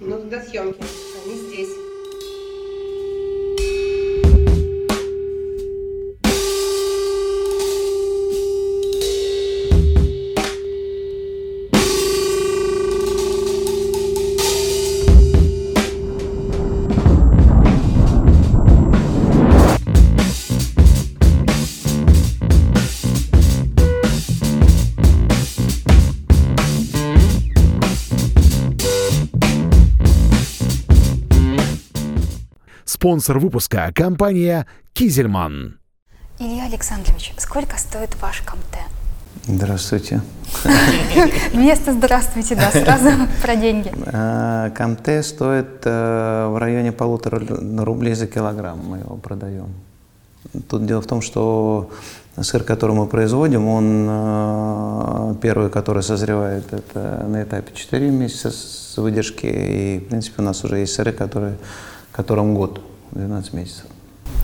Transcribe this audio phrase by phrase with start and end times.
[0.00, 0.82] Ну тогда съемки.
[1.24, 1.83] Они здесь.
[33.04, 35.78] Спонсор выпуска– компания «Кизельман».
[36.38, 38.80] Илья Александрович, сколько стоит ваш Камте?
[39.46, 40.22] Здравствуйте.
[41.52, 43.10] Вместо «здравствуйте», да, сразу
[43.42, 43.92] про деньги.
[44.06, 47.42] А, Камте стоит э, в районе полутора
[47.84, 49.68] рублей за килограмм, мы его продаем.
[50.70, 51.90] Тут дело в том, что
[52.40, 58.96] сыр, который мы производим, он э, первый, который созревает, это на этапе 4 месяца с
[58.96, 59.44] выдержки.
[59.44, 61.58] И, в принципе, у нас уже есть сыры, которые
[62.14, 62.80] которым год,
[63.14, 63.84] 12 месяцев.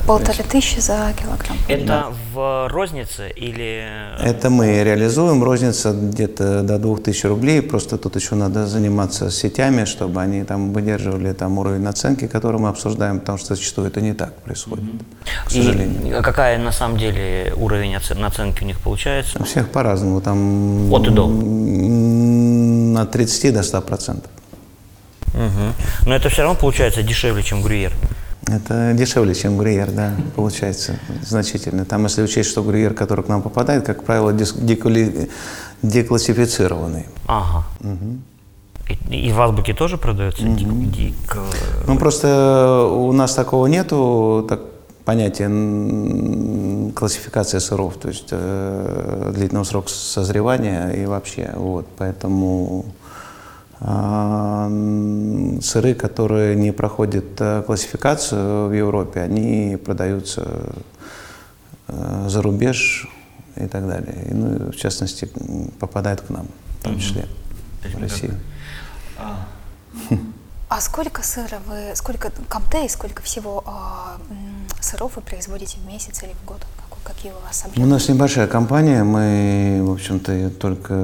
[0.07, 1.57] Полторы тысячи за килограмм.
[1.69, 2.07] Это да.
[2.35, 3.85] в рознице или...
[4.21, 5.45] Это мы реализуем.
[5.45, 7.63] Розница где-то до 2000 рублей.
[7.63, 12.69] Просто тут еще надо заниматься сетями, чтобы они там выдерживали там уровень наценки, который мы
[12.71, 15.47] обсуждаем, потому что зачастую это не так происходит, mm-hmm.
[15.47, 16.19] к сожалению.
[16.19, 19.39] И какая на самом деле уровень наценки у них получается?
[19.39, 20.21] У всех по-разному.
[20.21, 21.27] Там От и до?
[23.03, 24.31] От 30 до 100 процентов.
[25.35, 26.07] Угу.
[26.07, 27.93] Но это все равно получается дешевле, чем грюйер.
[28.47, 31.85] Это дешевле, чем грюйер, да, получается значительно.
[31.85, 35.31] Там, если учесть, что грюйер, который к нам попадает, как правило, декули...
[35.83, 37.07] деклассифицированный.
[37.27, 37.65] Ага.
[37.81, 39.11] Угу.
[39.11, 40.57] И, и в азбуке тоже продается угу.
[40.57, 41.37] дик, дик...
[41.87, 44.61] Ну, просто у нас такого нету, так,
[45.05, 45.49] понятия
[46.93, 52.85] классификация сыров, то есть э, длительного срока созревания и вообще, вот, поэтому
[55.63, 60.75] сыры, которые не проходят э, классификацию в Европе, они продаются
[61.89, 63.09] э, за рубеж
[63.57, 64.27] и так далее.
[64.31, 65.31] И, ну, в частности,
[65.79, 66.47] попадают к нам,
[66.81, 67.99] в том числе, угу.
[67.99, 68.35] в Россию.
[69.19, 69.47] А.
[70.69, 76.35] а сколько сыра вы, сколько камтей, сколько всего э, сыров вы производите в месяц или
[76.43, 76.61] в год?
[77.03, 77.87] Какие у вас объемы?
[77.87, 80.95] У нас небольшая компания, мы, в общем-то, только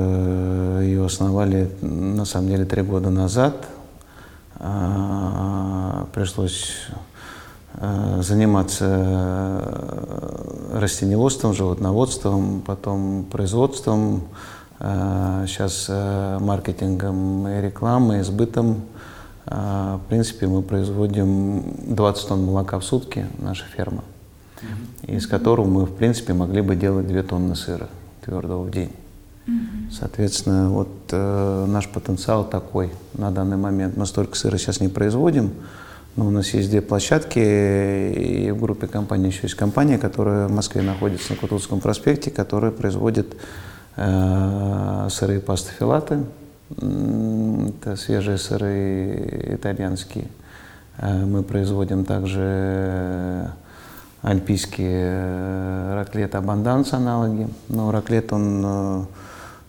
[0.82, 3.66] ее основали, на самом деле, три года назад.
[4.58, 6.72] А, пришлось
[7.74, 9.62] а, заниматься
[10.74, 14.24] растениеводством, животноводством, потом производством,
[14.78, 18.82] сейчас а, маркетингом и рекламой, и сбытом.
[19.46, 24.02] В принципе, мы производим 20 тонн молока в сутки, наша ферма
[25.06, 27.88] из которого мы, в принципе, могли бы делать 2 тонны сыра
[28.24, 28.90] твердого в день.
[29.92, 33.96] Соответственно, вот э, наш потенциал такой на данный момент.
[33.96, 35.52] Мы столько сыра сейчас не производим,
[36.16, 40.52] но у нас есть две площадки, и в группе компаний еще есть компания, которая в
[40.52, 43.36] Москве находится на Кутузовском проспекте, которая производит
[43.94, 46.24] э, сыры пастофилаты,
[46.70, 50.26] это свежие сыры итальянские.
[50.98, 53.52] Э, мы производим также
[54.22, 57.48] альпийские э, раклет абанданс аналоги.
[57.68, 59.04] Но раклет, он э,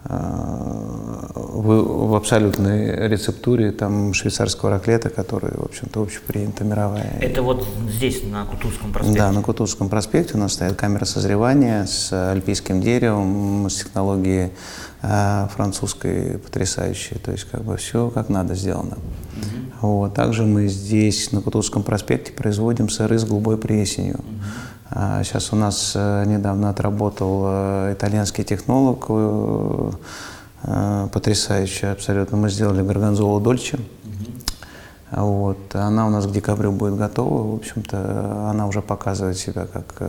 [0.08, 7.18] в, в абсолютной рецептуре там швейцарского раклета, который, в общем-то, общепринята мировая.
[7.20, 9.20] Это вот здесь, на Кутузском проспекте?
[9.20, 14.52] Да, на Кутузском проспекте у нас стоит камера созревания с альпийским деревом, с технологией
[15.02, 17.18] э, французской потрясающей.
[17.18, 18.98] То есть, как бы все как надо сделано.
[18.98, 19.88] Угу.
[19.88, 20.14] Вот.
[20.14, 24.16] Также мы здесь, на Кутузовском проспекте, производим сыры с голубой плесенью.
[24.16, 24.24] Угу.
[24.90, 29.92] А сейчас у нас э, недавно отработал э, итальянский технолог, э,
[31.12, 32.38] потрясающий абсолютно.
[32.38, 33.78] Мы сделали горгонзолу дольче.
[33.78, 35.24] Угу.
[35.24, 35.76] Вот.
[35.76, 37.52] Она у нас к декабрю будет готова.
[37.52, 40.02] В общем-то, она уже показывает себя как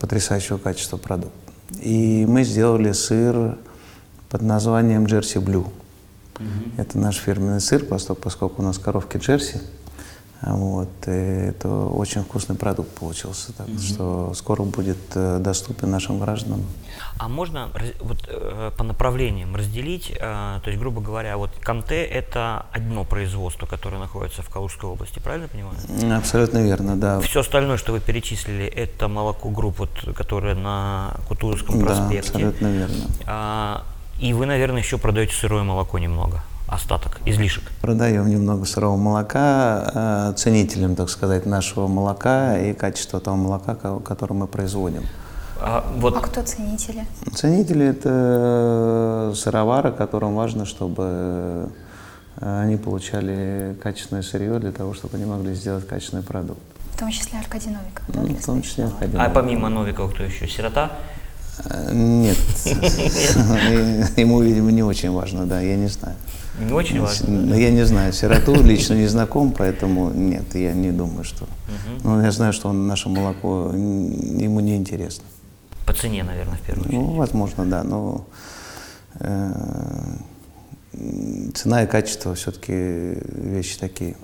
[0.00, 1.34] потрясающего качества продукт.
[1.80, 3.58] И мы сделали сыр
[4.28, 5.60] под названием Джерси Блю.
[5.60, 6.78] Угу.
[6.78, 9.60] Это наш фирменный сыр, поскольку у нас коровки Джерси.
[10.46, 13.78] Вот, и это очень вкусный продукт получился, так угу.
[13.78, 16.64] что скоро будет э, доступен нашим гражданам.
[17.18, 17.70] А можно
[18.00, 23.66] вот, э, по направлениям разделить, э, то есть, грубо говоря, вот Камте– это одно производство,
[23.66, 25.76] которое находится в Калужской области, правильно понимаю?
[26.16, 27.18] Абсолютно верно, да.
[27.20, 32.32] Все остальное, что вы перечислили, это молоко групп, вот, которое на Кутузовском проспекте.
[32.32, 33.04] Да, абсолютно верно.
[33.26, 33.82] А,
[34.20, 37.64] и вы, наверное, еще продаете сырое молоко немного, остаток, излишек.
[37.80, 44.34] Продаем немного сырого молока э, ценителям, так сказать, нашего молока и качества того молока, которое
[44.34, 45.04] мы производим.
[45.58, 47.06] А, вот А кто ценители?
[47.32, 51.70] Ценители– это сыровары, которым важно, чтобы
[52.36, 56.60] э, они получали качественное сырье для того, чтобы они могли сделать качественный продукт.
[56.92, 58.20] В том числе Аркадий Новиков, да?
[58.20, 58.84] Ну, в том числе?
[58.84, 59.34] Аркадий а Новиков.
[59.34, 60.46] помимо Новикова кто еще?
[60.46, 60.92] Сирота?
[61.64, 62.36] Э, Нет.
[64.16, 66.16] Ему, видимо, не очень важно, да, я не знаю.
[66.58, 67.28] Не очень важно.
[67.28, 71.46] Ну, Я не знаю, сироту лично не знаком, поэтому нет, я не думаю, что...
[72.02, 75.24] Ну, я знаю, что он наше молоко ему не интересно.
[75.86, 77.00] По цене, наверное, в первую очередь.
[77.00, 78.26] Ну, возможно, да, но
[79.20, 79.52] э,
[81.54, 84.16] цена и качество все-таки вещи такие.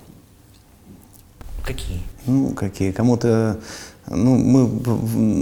[1.64, 2.00] Какие?
[2.26, 2.90] Ну, какие?
[2.93, 3.61] Кому-то,
[4.08, 4.69] ну, мы,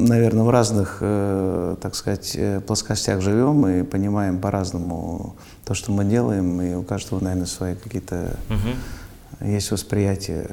[0.08, 5.34] наверное, в разных, э, так сказать, э, плоскостях живем и понимаем по-разному
[5.64, 9.50] то, что мы делаем, и у каждого, наверное, свои какие-то Мгм.
[9.52, 10.50] есть восприятие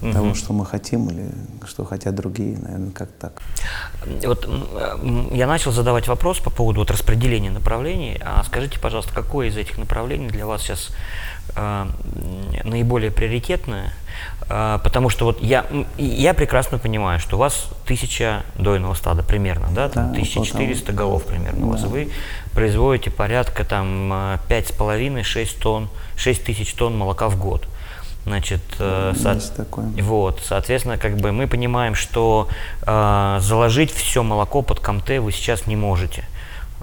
[0.00, 0.12] Мгм.
[0.12, 1.30] того, что мы хотим или
[1.66, 3.40] что хотят другие, наверное, как так.
[4.24, 8.20] Вот м, я начал задавать вопрос по поводу вот распределения направлений.
[8.24, 10.90] А скажите, пожалуйста, какое из этих направлений для вас сейчас
[11.56, 11.92] м,
[12.64, 13.92] наиболее приоритетное?
[14.48, 15.64] А, потому что вот я,
[15.98, 21.24] я прекрасно понимаю, что у вас тысяча дойного стада примерно, да, там Да, 1400 голов
[21.24, 21.88] примерно у вас, Да.
[21.88, 22.10] вы
[22.52, 27.66] производите порядка там а, пять с половиной, 6 тонн, 6 тысяч тонн молока в год.
[28.24, 29.86] Значит, э, со- Есть такое.
[30.00, 32.46] вот, соответственно, как бы мы понимаем, что
[32.86, 36.24] э, заложить все молоко под комте вы сейчас не можете.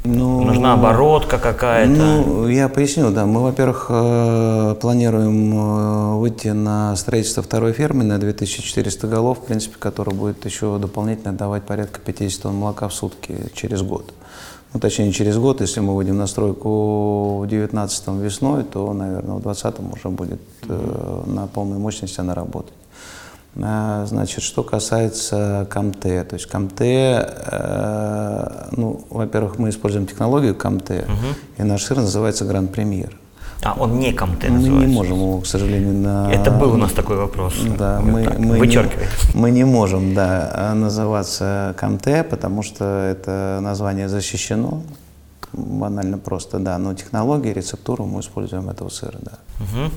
[0.06, 1.92] Ну, Нужна оборотка какая-то.
[1.92, 3.26] Ну, я поясню, да.
[3.26, 9.76] Мы, во-первых, э, планируем э, выйти на строительство второй фермы на 2400 голов, в принципе,
[9.78, 14.14] которая будет еще дополнительно давать порядка 50 тонн молока в сутки через год.
[14.74, 19.42] Ну, точнее, через год, если мы выйдем на стройку в 19 весной, то, наверное, в
[19.42, 22.74] 20 уже будет э, на полной мощности она работать.
[23.62, 27.10] А, Значит, что касается КАМТЭ, то есть КАМТЭ,
[28.72, 31.06] ну, во-первых, мы используем технологию КАМТЭ,
[31.58, 33.18] и наш сыр называется Гранд Премьер.
[33.62, 34.70] А, он не Мы называется.
[34.70, 36.32] не можем его, к сожалению, на...
[36.32, 37.56] Это был у нас такой вопрос.
[37.78, 38.90] Да, мы, так, мы, не,
[39.34, 44.82] мы не можем, да, называться КАМТЭ, потому что это название защищено,
[45.52, 49.40] банально просто, да, но технологии, рецептуру мы используем этого сыра, да.
[49.60, 49.92] Мгм.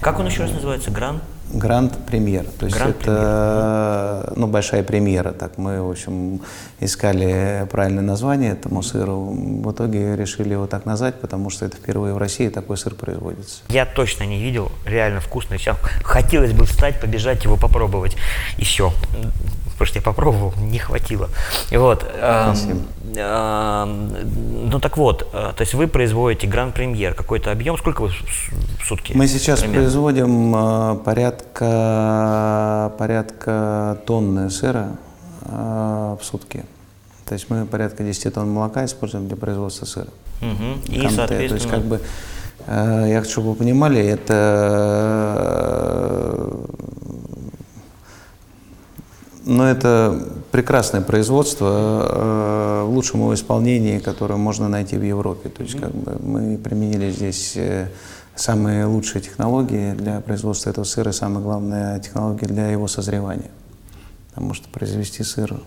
[0.00, 0.90] Как он еще раз называется?
[0.90, 1.20] Гран?
[1.52, 2.44] Гранд премьер.
[2.58, 5.32] То есть Гранд это ну, большая премьера.
[5.32, 6.40] Так мы, в общем,
[6.80, 9.32] искали правильное название этому сыру.
[9.32, 13.62] В итоге решили его так назвать, потому что это впервые в России такой сыр производится.
[13.68, 15.58] Я точно не видел, реально вкусный.
[15.58, 18.16] Сейчас хотелось бы встать, побежать его попробовать.
[18.56, 18.92] И все.
[19.82, 21.28] Потому что я попробовал, не хватило.
[21.72, 22.04] Вот.
[22.14, 22.78] эм, Спасибо.
[23.16, 28.86] эм, ну так вот, э, то есть вы производите гран-премьер, какой-то объем, сколько вы в
[28.86, 29.12] сутки?
[29.16, 29.82] Мы сейчас примерно?
[29.82, 34.90] производим э, порядка, порядка тонны сыра
[35.46, 36.64] э, в сутки.
[37.26, 40.10] То есть мы порядка 10 тонн молока используем для производства сыра.
[40.40, 40.80] Мгм.
[40.86, 41.00] И, Канте.
[41.00, 42.00] То есть соответственно, как бы
[42.68, 45.32] я хочу, чтобы вы понимали, это
[49.44, 55.48] но это прекрасное производство э, в лучшем его исполнении, которое можно найти в Европе.
[55.48, 57.88] То есть как бы мы применили здесь э,
[58.34, 63.50] самые лучшие технологии для производства этого сыра, и самое главное технологии для его созревания.
[64.30, 65.60] Потому что произвести сыр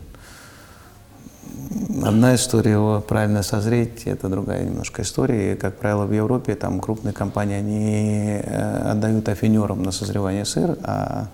[2.03, 5.53] Одна история его правильно созреть, это другая немножко история.
[5.53, 10.77] И, как правило, в Европе там крупные компании, они э, отдают афинерам на созревание сыр,
[10.83, 11.27] а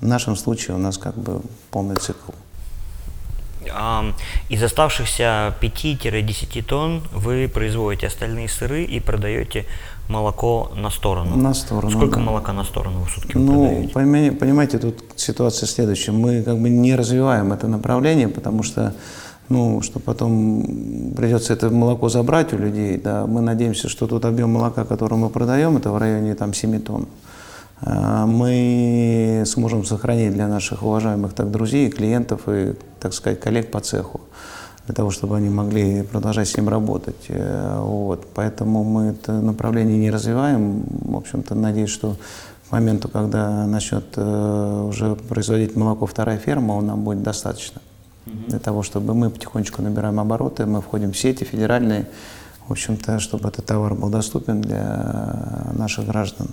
[0.00, 1.40] в нашем случае у нас как бы
[1.70, 2.32] полный цикл.
[3.74, 4.14] ам,
[4.48, 9.66] из оставшихся 5-10 тонн вы производите остальные сыры и продаете
[10.08, 11.36] молоко на сторону.
[11.36, 12.22] На сторону, Сколько да.
[12.22, 13.92] молока на сторону в сутки вы Ну, продаете?
[13.92, 16.12] понимаете, понимаете, тут ситуация следующая.
[16.12, 18.94] Мы как бы не развиваем это направление, потому что,
[19.50, 24.50] ну, что потом придется это молоко забрать у людей, да, мы надеемся, что тот объем
[24.52, 27.06] молока, который мы продаем, это в районе там 7 тонн.
[27.80, 33.80] А, Мы сможем сохранить для наших уважаемых так друзей, клиентов и, так сказать, коллег по
[33.80, 34.20] цеху
[34.86, 37.26] для того, чтобы они могли продолжать с ним работать.
[37.28, 38.26] Э, Вот.
[38.34, 40.82] Поэтому мы это направление не развиваем.
[40.88, 42.16] В общем-то, надеюсь, что
[42.68, 47.80] к моменту, когда начнет э, уже производить молоко вторая ферма, нам будет достаточно.
[48.48, 52.06] Для того, чтобы мы потихонечку набираем обороты, мы входим в сети федеральные,
[52.66, 56.48] в общем-то, чтобы этот товар был доступен для наших граждан.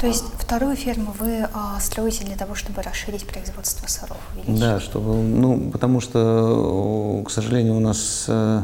[0.00, 4.18] То есть вторую ферму вы а, строите для того, чтобы расширить производство сыров?
[4.34, 4.60] увеличить?
[4.60, 8.62] Да, чтобы, ну, потому что, к сожалению, у нас э,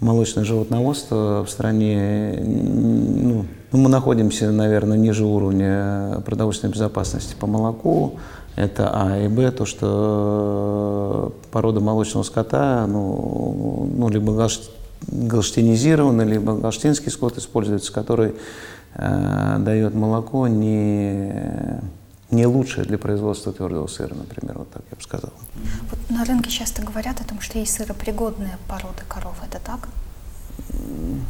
[0.00, 8.18] молочное животноводство в стране, ну, ну, мы находимся, наверное, ниже уровня продовольственной безопасности по молоку.
[8.56, 14.48] Это А и Б, то, что порода молочного скота, ну, ну либо
[15.08, 18.34] галштинизированный, либо галштинский скот используется, который
[18.94, 21.80] э, дает молоко не,
[22.30, 25.32] не лучшее для производства твердого сыра, например, вот так я бы сказал.
[25.90, 29.88] Вот на рынке часто говорят о том, что есть сыропригодные породы коров, это так?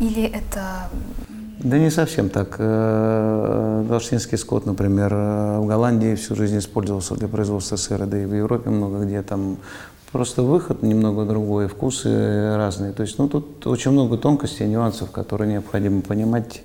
[0.00, 0.88] Или это
[1.64, 2.56] да не совсем так.
[2.58, 8.26] Э, галштинский скот, например, э, в Голландии всю жизнь использовался для производства сыра, да и
[8.26, 9.56] в Европе много где там
[10.12, 12.92] просто выход немного другой, вкусы разные.
[12.92, 16.62] То есть, ну, тут очень много тонкостей, нюансов, которые необходимо понимать.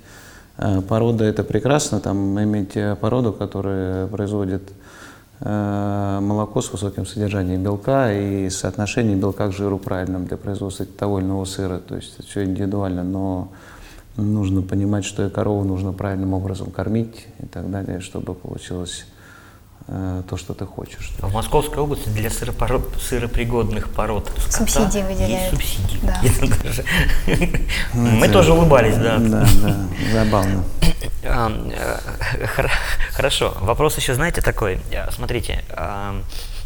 [0.60, 4.62] Э, порода– это прекрасно, там иметь породу, которая производит
[5.42, 11.24] молоко с высоким содержанием белка и соотношение белка к жиру правильным для производства того или
[11.24, 11.78] иного сыра.
[11.78, 13.48] То есть это все индивидуально, но
[14.18, 19.19] нужно понимать, что и корову нужно правильным образом кормить и так далее, чтобы получилось э,
[20.28, 21.10] то, что ты хочешь.
[21.18, 25.30] В Московской области для сыропород, сыропригодных пород субсидии выделяют.
[25.30, 25.98] Есть субсидии.
[26.02, 26.20] Да.
[27.94, 29.18] Ну, Мы тоже улыбались, да.
[29.18, 29.76] Да, да,
[30.12, 30.64] забавно.
[31.24, 32.68] А, э,
[33.12, 33.56] хорошо.
[33.60, 34.80] Вопрос еще, знаете, такой.
[35.10, 35.64] Смотрите,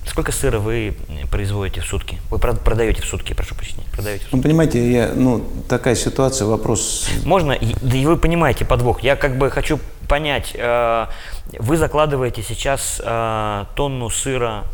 [0.06, 0.94] Сколько сыра вы
[1.30, 2.18] производите в сутки?
[2.30, 4.36] Вы продаете в сутки, прошу прощения, продаете в сутки?
[4.36, 7.08] Ну, понимаете, я, ну, такая ситуация, вопрос...
[7.24, 9.02] Можно, да и вы понимаете подвох.
[9.02, 11.06] Я как бы хочу понять, э,
[11.58, 14.64] вы закладываете сейчас э, тонну сыра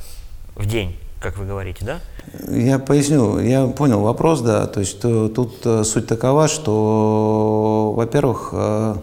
[0.56, 2.00] в день, как вы говорите, да?
[2.50, 8.50] Я поясню, я понял вопрос, да, то есть то, тут э, суть такова, что, во-первых,
[8.52, 8.96] э,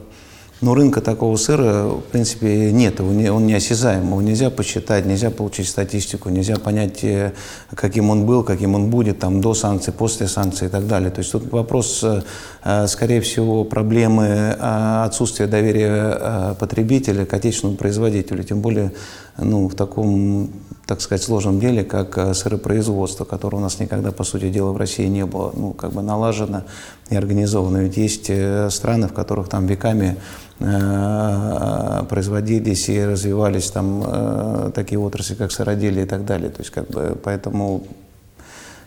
[0.59, 5.67] но рынка такого сыра, в принципе, нет, он, не, он его нельзя посчитать, нельзя получить
[5.67, 7.33] статистику, нельзя понять, э,
[7.75, 11.11] каким он был, каким он будет там, до санкций, после санкций и так далее.
[11.11, 18.43] То есть тут вопрос, э, скорее всего, проблемы э, отсутствия доверия потребителя к отечественному производителю,
[18.43, 18.93] тем более
[19.37, 20.49] ну, в таком,
[20.87, 25.05] так сказать, сложном деле, как сыропроизводство, которое у нас никогда, по сути дела, в России
[25.07, 26.63] не было ну, как бы налажено
[27.09, 27.77] и организовано.
[27.77, 28.31] Ведь есть
[28.73, 30.17] страны, в которых там веками
[30.59, 36.49] Э, производились и развивались там э, такие отрасли, как сыроделие и так далее.
[36.49, 37.85] То есть, как бы, поэтому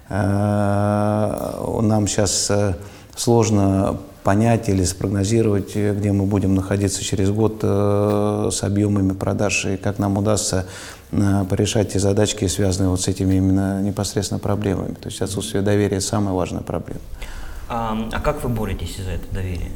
[0.09, 2.51] э, нам сейчас
[3.15, 9.99] сложно понять или спрогнозировать, где мы будем находиться через год с объемами продаж и как
[9.99, 10.67] нам удастся
[11.11, 14.95] порешать те задачки, связанные вот с этими именно непосредственно проблемами.
[14.95, 17.01] То есть отсутствие доверия– самая важная проблема.
[17.73, 19.71] А, а как вы боретесь за это доверие?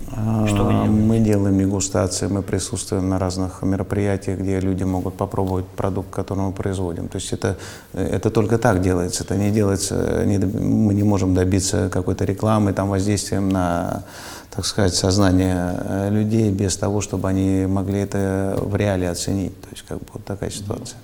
[0.48, 0.90] Что вы делаете?
[0.90, 6.52] Мы делаем дегустации, мы присутствуем на разных мероприятиях, где люди могут попробовать продукт, который мы
[6.52, 7.06] производим.
[7.06, 7.56] То есть это,
[7.92, 12.88] это только так делается, это не делается, не, мы не можем добиться какой-то рекламы, там,
[12.88, 14.02] воздействием на
[14.50, 19.60] так сказать, сознание э, людей без того, чтобы они могли это в реале оценить.
[19.60, 20.98] То есть как бы вот такая ситуация.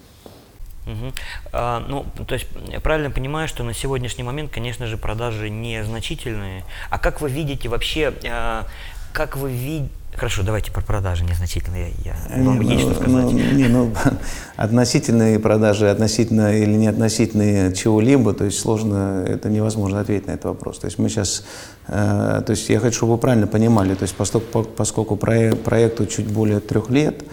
[0.87, 1.13] Угу.
[1.53, 6.65] А, ну, то есть я правильно понимаю, что на сегодняшний момент, конечно же, продажи незначительные.
[6.91, 8.67] А как вы видите вообще, а,
[9.13, 11.93] как вы видите, Хорошо, давайте про продажи незначительные.
[12.05, 13.25] Я, вам не, есть ну, что сказать.
[13.25, 13.95] Ну, не, ну,
[14.57, 20.47] относительные продажи, относительно или не относительные чего-либо, то есть сложно, это невозможно ответить на этот
[20.47, 20.81] вопрос.
[20.81, 21.45] То есть мы сейчас,
[21.87, 26.07] э, то есть я хочу, чтобы вы правильно понимали, то есть поскольку, поскольку проект, проекту
[26.07, 27.29] чуть более трех лет, угу.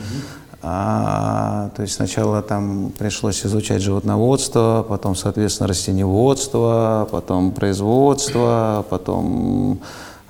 [0.69, 9.79] А, то есть сначала там пришлось изучать животноводство, потом, соответственно, растениеводство, потом производство, потом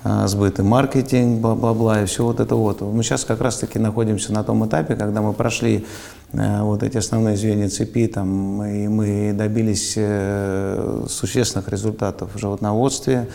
[0.04, 2.82] а, сбыт и маркетинг, бла-бла-бла, и все вот это вот.
[2.82, 5.84] Мы сейчас как раз-таки находимся на том этапе, когда мы прошли
[6.32, 13.26] а, вот эти основные звенья цепи, там, и мы добились э, существенных результатов в животноводстве,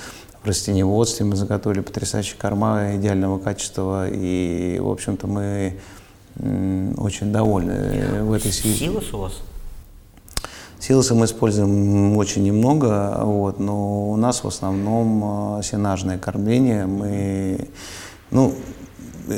[0.41, 5.73] в растениеводстве, мы заготовили потрясающие корма идеального качества, и, в общем-то, мы
[6.37, 8.77] очень довольны в этой связи.
[8.77, 9.33] Силос у вас?
[10.79, 16.85] Силосы мы используем очень немного, вот, но у нас в основном а, сенажное кормление.
[16.87, 17.69] Мы,
[18.31, 18.53] ну,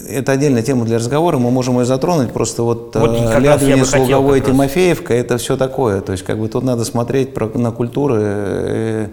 [0.10, 4.42] это отдельная тема для разговора, мы можем ее затронуть, просто вот, вот а, Лядвинец, Луговой,
[4.42, 8.20] Тимофеевка, это все такое, то есть как бы тут надо смотреть на культуры.
[8.24, 9.08] Э,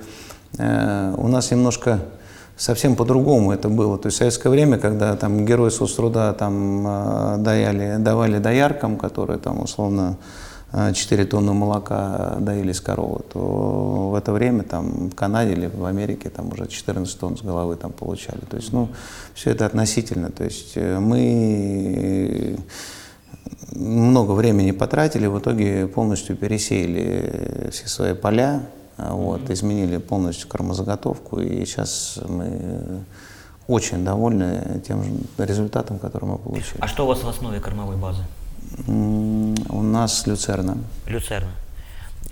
[0.57, 2.01] э, у нас немножко
[2.63, 3.99] совсем по-другому это было.
[3.99, 9.41] То есть в советское время, когда там герои соцтруда там а, даяли, давали дояркам, которые
[9.41, 10.17] там условно
[10.71, 15.67] 4 а, тонны молока доили с коровы, то в это время там в Канаде или
[15.67, 18.41] в Америке там уже 14 тонн с головы там получали.
[18.49, 18.89] То есть, ну,
[19.35, 20.31] все это относительно.
[20.31, 22.57] То есть э, мы
[23.75, 31.41] много времени потратили, в итоге полностью пересеяли все свои поля, А, Вот, изменили полностью кормозаготовку,
[31.41, 33.05] и сейчас мы
[33.69, 35.03] очень довольны тем
[35.39, 36.79] результатом, который мы получили.
[36.81, 38.23] А что у вас в основе кормовой базы?
[38.89, 40.79] У нас люцерна.
[41.07, 41.51] Люцерна.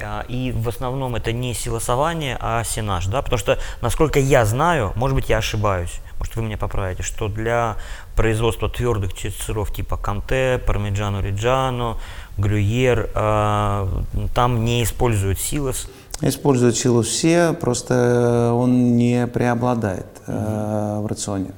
[0.02, 3.22] А, И в основном это не силосование, а сенаж, да?
[3.22, 7.76] Потому что, насколько я знаю, может быть, я ошибаюсь, может, вы меня поправите, что для
[8.16, 11.96] производства твердых сыров типа Канте, Пармиджано Риджано,
[12.38, 13.88] Грюйер, а,
[14.34, 15.88] там не используют силос.
[16.22, 21.52] Используют силу все, просто он не преобладает э, в рационе.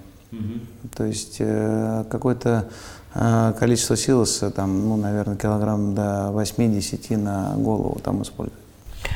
[0.97, 2.69] То есть э, какое-то
[3.15, 8.59] э, количество силоса, там, ну, наверное, килограмм до 8-10 на голову там используют.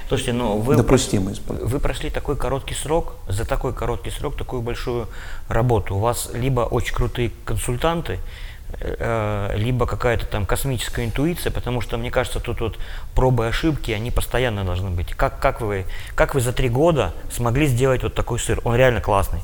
[0.08, 1.72] Слушайте, ну вы, Допустимо использовать.
[1.72, 5.08] вы прошли такой короткий срок, за такой короткий срок такую большую
[5.48, 5.96] работу.
[5.96, 8.18] У вас либо очень крутые консультанты, э,
[9.56, 12.78] либо какая-то там космическая интуиция, потому что, мне кажется, тут вот
[13.14, 15.14] пробы и ошибки, они постоянно должны быть.
[15.14, 18.60] Как, как, вы, как вы за три года смогли сделать вот такой сыр?
[18.64, 19.40] Он реально классный.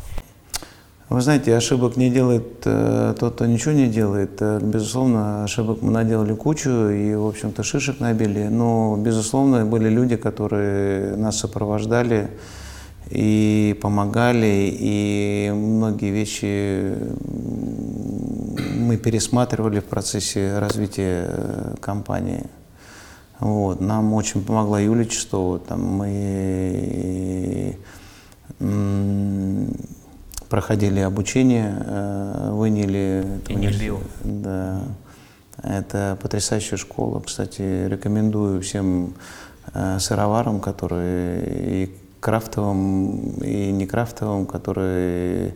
[1.13, 4.41] Вы знаете, ошибок не делает э, тот, кто ничего не делает.
[4.41, 8.45] Э, безусловно, ошибок мы наделали кучу и, в общем-то, шишек набили.
[8.45, 12.31] Но, безусловно, были люди, которые нас сопровождали
[13.11, 16.95] и помогали, и многие вещи
[18.83, 22.45] мы пересматривали в процессе развития э, компании.
[23.41, 23.81] Вот.
[23.81, 25.59] Нам очень помогла Юлия Чистова.
[25.59, 27.79] Там мы
[30.49, 33.25] проходили обучение э, в Иниле.
[34.23, 34.83] Да.
[35.63, 37.21] Это потрясающая школа.
[37.21, 39.15] Кстати, рекомендую всем
[39.75, 45.55] э, сыроварам, которые и крафтовым, и не крафтовым, которые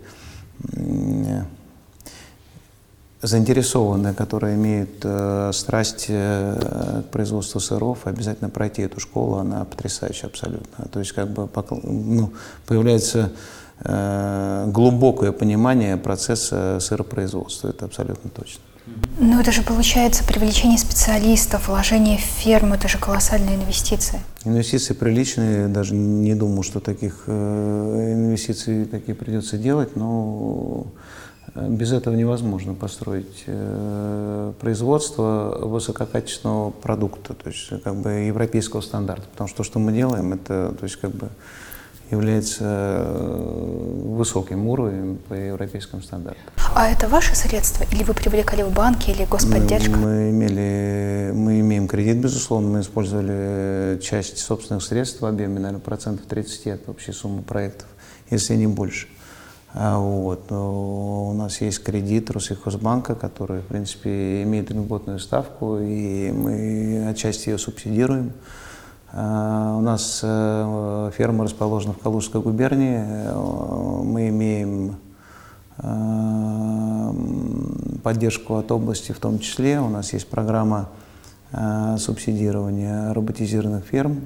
[3.23, 10.29] заинтересованные, которые имеют э, страсть э, к производству сыров, обязательно пройти эту школу, она потрясающая
[10.29, 10.87] абсолютно.
[10.87, 11.49] То есть как бы
[11.83, 12.33] ну,
[12.67, 13.33] появляется
[13.81, 18.63] э, глубокое понимание процесса сыропроизводства, это абсолютно точно.
[19.19, 24.21] Ну, это же получается привлечение специалистов, вложение в ферму, это же колоссальные инвестиции.
[24.45, 30.87] Инвестиции приличные, даже не думал, что таких э, инвестиций такие придется делать, но
[31.69, 39.49] без этого невозможно построить э, производство высококачественного продукта, то есть как бы европейского стандарта, потому
[39.49, 41.29] что то, что мы делаем, это то есть как бы
[42.11, 46.45] является э, высоким уровнем по европейским стандартам.
[46.75, 47.85] А это ваши средства?
[47.91, 49.91] Или вы привлекали в банки, или господдержка?
[49.97, 56.27] Мы имели, мы имеем кредит, безусловно, мы использовали часть собственных средств в объеме, наверное, процентов
[56.27, 57.89] 30 от общей суммы проектов,
[58.31, 59.09] если не больше.
[59.79, 60.51] А Вот.
[60.51, 67.51] Но У нас есть кредит Россельхозбанка, который, в принципе, имеет льготную ставку, и мы отчасти
[67.51, 68.33] ее субсидируем.
[69.13, 73.05] А, У нас э, ферма расположена в Калужской губернии.
[73.05, 73.35] Э,
[74.03, 74.97] Мы имеем
[75.79, 77.13] э,
[78.03, 79.79] поддержку от области в том числе.
[79.81, 80.89] У нас есть программа
[81.53, 84.23] э, субсидирования роботизированных ферм.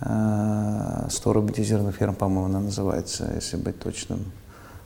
[0.00, 4.24] Э, 100 роботизированных ферм, по-моему, она называется, если быть точным.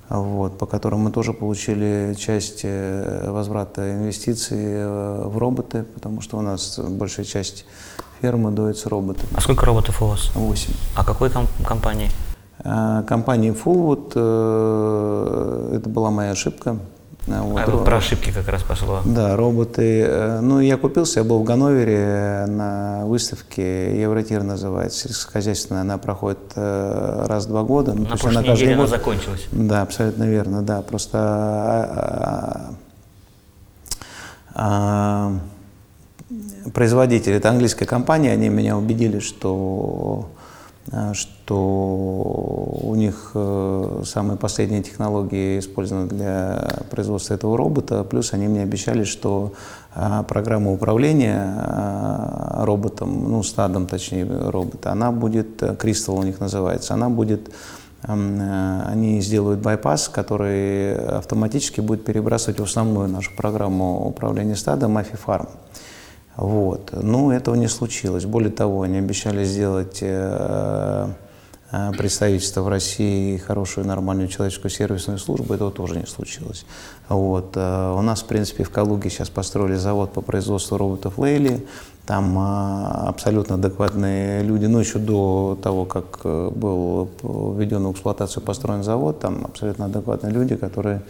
[0.09, 6.37] Вот, по которым мы тоже получили часть э, возврата инвестиций э, в роботы, потому что
[6.39, 7.65] у нас большая часть
[8.21, 9.31] фермы доится роботами.
[9.35, 10.31] А сколько роботов у вас?
[10.35, 10.75] 8.
[10.97, 12.09] А какой ком- компании?
[12.63, 16.77] Компания Fullwood, э, это была моя ошибка.
[17.29, 19.01] А, вот, А, про ошибки как раз пошло.
[19.05, 20.03] Да, роботы.
[20.07, 25.83] Э, Ну, я купился, я был в Ганновере на выставке, Евротир называется, сельскохозяйственная.
[25.83, 27.93] Она проходит э, раз в два года.
[27.95, 29.47] Ну, На прошлой она неделе она год- закончилась.
[29.53, 30.83] Да, абсолютно верно, да.
[30.83, 32.75] Просто а,
[34.55, 40.31] а, а, производитель, это английская компания, они меня убедили, что,
[40.91, 41.13] а,
[41.51, 48.05] что у них э, самые последние технологии использованы для производства этого робота.
[48.05, 49.53] Плюс они мне обещали, что
[49.93, 56.39] а, программа управления а, роботом, ну, стадом, точнее, робота, она будет, э, Crystal у них
[56.39, 57.51] называется, она будет
[58.05, 65.49] э, они сделают байпас, который автоматически будет перебрасывать в основную нашу программу управления стадом Афифарм.
[66.37, 66.91] Вот.
[66.93, 68.25] Но этого не случилось.
[68.25, 70.01] Более того, они обещали сделать
[71.73, 76.65] э, представительство в России и хорошую нормальную человеческую сервисную службу, этого тоже не случилось.
[77.09, 77.57] Вот.
[77.57, 81.67] э, У нас, в принципе, в Калуге сейчас построили завод по производству роботов Лейли.
[82.07, 88.43] Там а, абсолютно адекватные люди, ну еще до того, как э, был введен в эксплуатацию
[88.43, 91.03] построен завод, там абсолютно адекватные люди, которые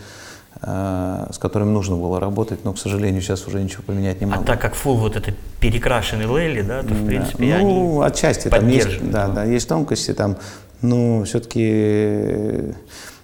[0.62, 4.42] с которыми нужно было работать, но, к сожалению, сейчас уже ничего поменять не могу.
[4.42, 7.56] А так как фул вот это перекрашенный Лейли, да, то, в принципе, да.
[7.56, 9.32] они Ну, отчасти там есть, да, его.
[9.34, 10.36] да, есть тонкости там,
[10.82, 12.74] но все-таки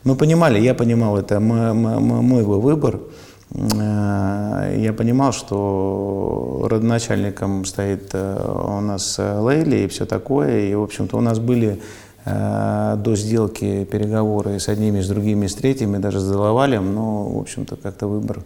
[0.04, 3.00] мы понимали, я понимал, это мо- мо- мо- мой был выбор.
[3.54, 10.68] Э, Я понимал, что родоначальником стоит э, у нас э, Лейли и все такое.
[10.68, 11.78] И, в общем-то, у нас были э,
[12.26, 17.76] до сделки переговоры с одними, с другими, с третьими, даже с Деловалем, но, в общем-то,
[17.76, 18.42] как-то выбор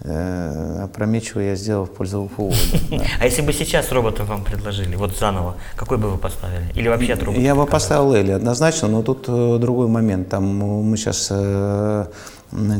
[0.00, 2.52] э, опрометчивый я сделал в пользу ФУ.
[2.90, 3.04] да.
[3.20, 6.70] А если бы сейчас робота вам предложили, вот заново, какой бы вы поставили?
[6.74, 7.40] Или вообще от робота?
[7.40, 10.28] Я бы поставил Лейли однозначно, но тут э, другой момент.
[10.28, 11.32] Там э, мы сейчас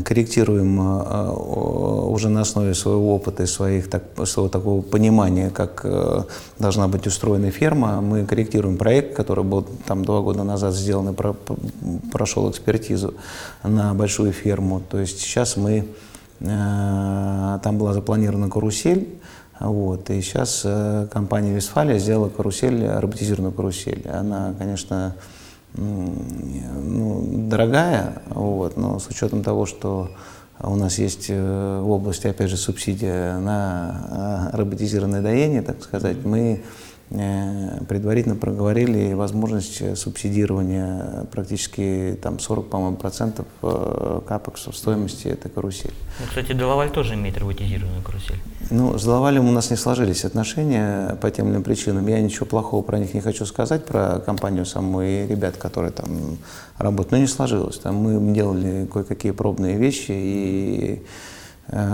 [0.05, 5.81] корректируем э, э, уже на основе своего опыта и своих, так, своего такого понимания, как
[5.83, 6.23] э,
[6.59, 7.99] должна быть устроена ферма.
[8.01, 11.57] Мы корректируем проект, который был там два года назад сделан и про- про-
[12.11, 13.13] прошел экспертизу
[13.63, 14.81] на большую ферму.
[14.89, 15.85] То есть сейчас мы
[16.39, 19.07] Там была запланирована карусель,
[19.57, 20.65] вот, и сейчас
[21.09, 24.05] компания Вестфалия сделала карусель, роботизированную карусель.
[24.09, 25.15] Она, конечно,
[25.77, 30.11] ну, дорогая, вот, но с учетом того, что
[30.59, 36.23] у нас есть э, в области, опять же, субсидия на э, роботизированное доение, так сказать,
[36.23, 36.63] мы
[37.09, 45.51] предварительно проговорили возможность э, субсидирования практически там 40, по-моему, процентов э, капекса в стоимости этой
[45.51, 45.93] карусели.
[46.19, 48.39] Ну, кстати, Деловаль тоже имеет роботизированную карусель.
[48.71, 52.07] Ну, с Деловалем у нас не сложились отношения по тем или иным причинам.
[52.07, 56.37] Я ничего плохого про них не хочу сказать, про компанию саму и ребят, которые там
[56.79, 57.11] работают.
[57.11, 57.77] Но не сложилось.
[57.77, 61.05] Там мы делали кое-какие пробные вещи, и э,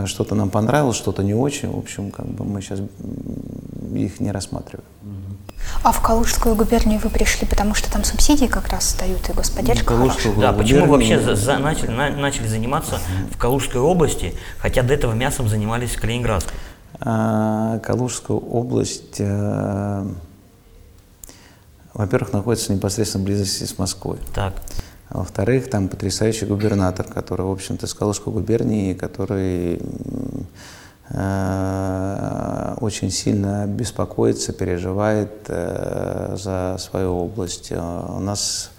[0.06, 1.70] что-то нам понравилось, что-то не очень.
[1.72, 2.80] В общем, как бы мы сейчас
[3.94, 4.86] их не рассматриваем.
[5.84, 9.86] А в Калужскую губернию вы пришли, потому что там субсидии как раз дают и господдержка
[9.86, 10.52] Калужскую хорошая.
[10.52, 13.00] Да, почему вообще за- за- начали, на- начали заниматься
[13.32, 16.54] в Калужской области, хотя до этого мясом занимались в Калининградской?
[17.00, 20.06] А, Калужская область, э,
[21.94, 24.18] во-первых, находится в непосредственной близости с Москвой.
[24.34, 24.62] Так, А
[25.14, 29.82] Во-вторых, там потрясающий губернатор, который, в общем-то, из Калужской губернии, который
[31.10, 37.74] э, очень сильно беспокоится, переживает э, за свою область.
[37.74, 38.72] Э, У нас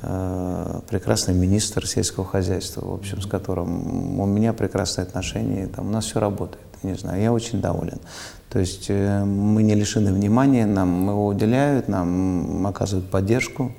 [0.00, 5.90] э, прекрасный министр сельского хозяйства, в общем, с которым у меня прекрасные отношения, там у
[5.90, 7.98] нас все работает, не знаю, я очень доволен.
[8.48, 13.72] То есть э, мы не лишены внимания, нам его уделяют, нам оказывают поддержку.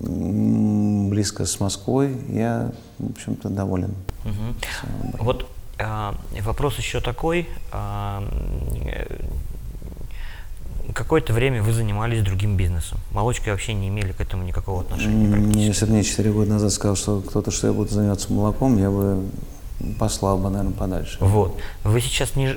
[0.00, 3.94] Близко с Москвой, я, в общем-то, доволен.
[4.24, 4.56] мгм.
[5.18, 5.46] Вот
[5.78, 7.48] а, вопрос еще такой.
[7.72, 8.22] а,
[10.94, 12.98] Какое-то время вы занимались другим бизнесом.
[13.12, 15.58] Молочкой вообще не имели к этому никакого отношения практически.
[15.58, 18.90] Если бы мне 4 года назад сказал, что кто-то, что я буду заниматься молоком, я
[18.90, 19.22] бы
[19.98, 21.16] послал бы, наверное, подальше.
[21.20, 21.56] Вот.
[21.84, 22.54] Вы сейчас не...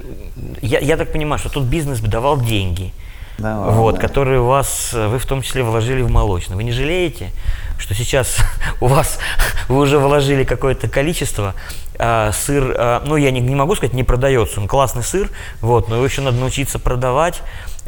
[0.62, 2.92] Я, я так понимаю, что тут бизнес бы давал деньги,
[3.38, 4.02] Давал, вот, да.
[4.02, 6.56] которые вас, э, вы в том числе вложили в молочный.
[6.56, 7.32] Вы не жалеете,
[7.80, 8.38] что сейчас
[8.82, 9.18] у вас,
[9.68, 11.54] вы уже вложили какое-то количество,
[12.00, 15.30] а, сыр, а, ну я не, не могу сказать, не продается, он классный сыр,
[15.62, 17.42] вот, но его еще надо научиться продавать,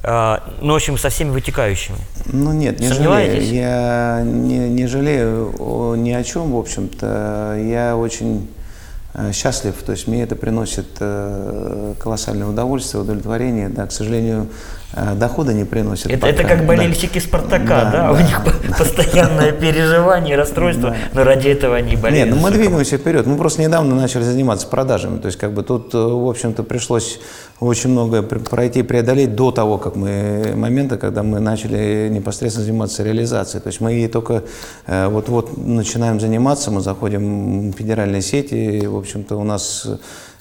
[0.04, 1.98] а, ну, в общем, со всеми вытекающими.
[2.26, 3.44] Ну нет, не жалею.
[3.44, 7.60] Я не, не жалею ни о чем, в общем-то.
[7.64, 8.48] Я очень
[9.32, 13.70] счастлив, то есть мне это приносит э, колоссальное удовольствие, удовлетворение.
[13.70, 14.48] Да, к сожалению,
[14.94, 16.08] э, дохода не приносит.
[16.08, 16.66] Это, это как Да.
[16.66, 17.92] болельщики Спартака, да?
[17.92, 18.76] Да, У да, них да.
[18.78, 22.28] постоянное переживание, расстройство, но ради этого они болеют.
[22.28, 23.26] Нет, ну мы двигаемся вперед.
[23.26, 25.20] Мы просто недавно начали заниматься продажами.
[25.20, 27.20] То есть, как бы тут, э, в общем-то, пришлось
[27.60, 33.04] очень многое пр- пройти, преодолеть до того, как мы момента, когда мы начали непосредственно заниматься
[33.04, 33.62] реализацией.
[33.62, 34.44] То есть мы ей только
[34.88, 39.88] э, вот-вот начинаем заниматься, мы заходим в федеральные сети, и, в общем-то, у нас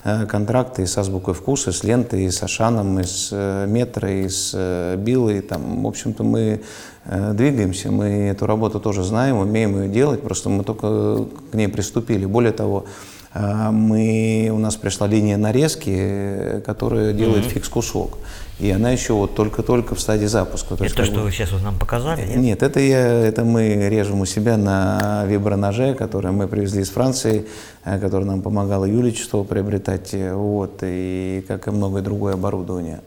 [0.03, 3.67] э, контракты и с Азбукой Вкуса, и с Лентой, и с Ашаном, и с э,
[3.69, 5.41] Метро, и с Билой.
[5.41, 6.63] Там, в общем-то, мы
[7.05, 12.25] двигаемся, мы эту работу тоже знаем, умеем ее делать, просто мы только к ней приступили.
[12.25, 12.87] Более того,
[13.35, 18.19] мы, у нас пришла линия нарезки, э, которая делает фикс-кусок.
[18.61, 20.77] И она еще вот только-только в стадии запуска.
[20.77, 22.25] То Это как что вы сейчас вот нам показали?
[22.25, 22.37] нет?
[22.37, 27.47] нет, это, я, это мы режем у себя на виброноже, который мы привезли из Франции,
[27.85, 33.01] э, который нам помогала Юлия Чистова приобретать, э, вот, и как и многое другое оборудование.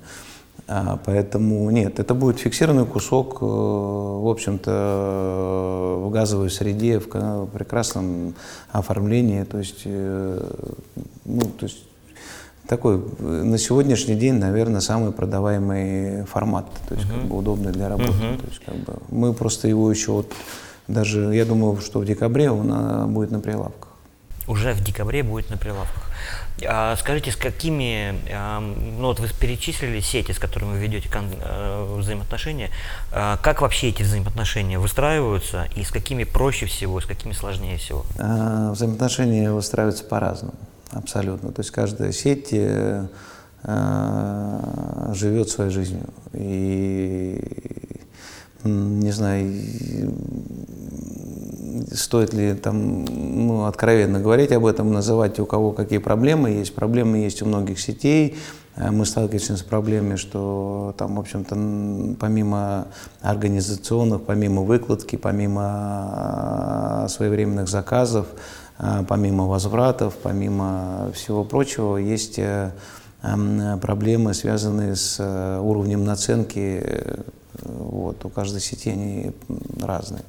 [0.70, 7.48] А, поэтому нет, это будет фиксированный кусок, э, в общем-то, э, в газовой среде, в
[7.48, 8.36] прекрасном
[8.72, 10.54] оформлении, то есть, э,
[11.24, 11.78] ну, то есть
[12.68, 18.12] такой на сегодняшний день, наверное, самый продаваемый формат, то есть как бы удобный для работы.
[18.12, 20.34] То есть, как бы, мы просто его еще вот
[20.90, 23.94] даже, я думаю, что в декабре он будет на прилавках.
[24.50, 26.07] уже в декабре будет на прилавках.
[26.66, 31.98] А скажите, с какими, а, ну вот вы перечислили сети, с которыми вы ведете а,
[31.98, 32.72] взаимоотношения,
[33.12, 38.06] а, как вообще эти взаимоотношения выстраиваются и с какими проще всего, с какими сложнее всего?
[38.18, 40.56] Взаимоотношения выстраиваются по-разному,
[40.92, 41.52] абсолютно.
[41.52, 43.08] То есть каждая сеть э,
[43.64, 46.06] э, живет своей жизнью.
[46.34, 47.40] И
[48.64, 49.54] не знаю,
[51.92, 56.74] стоит ли там ну, откровенно говорить об этом, называть у кого какие проблемы есть.
[56.76, 58.36] Проблемы есть у многих сетей.
[58.76, 62.88] Э, мы сталкиваемся с проблемами, что там, в общем-то, помимо
[63.22, 68.28] организационных, помимо выкладки, помимо э, своевременных заказов,
[68.80, 72.72] э, помимо возвратов, помимо всего прочего, есть эм,
[73.82, 75.20] проблемы, связанные с
[75.62, 76.84] уровнем наценки.
[77.64, 79.32] Вот, у каждой сети они
[79.82, 80.24] разные.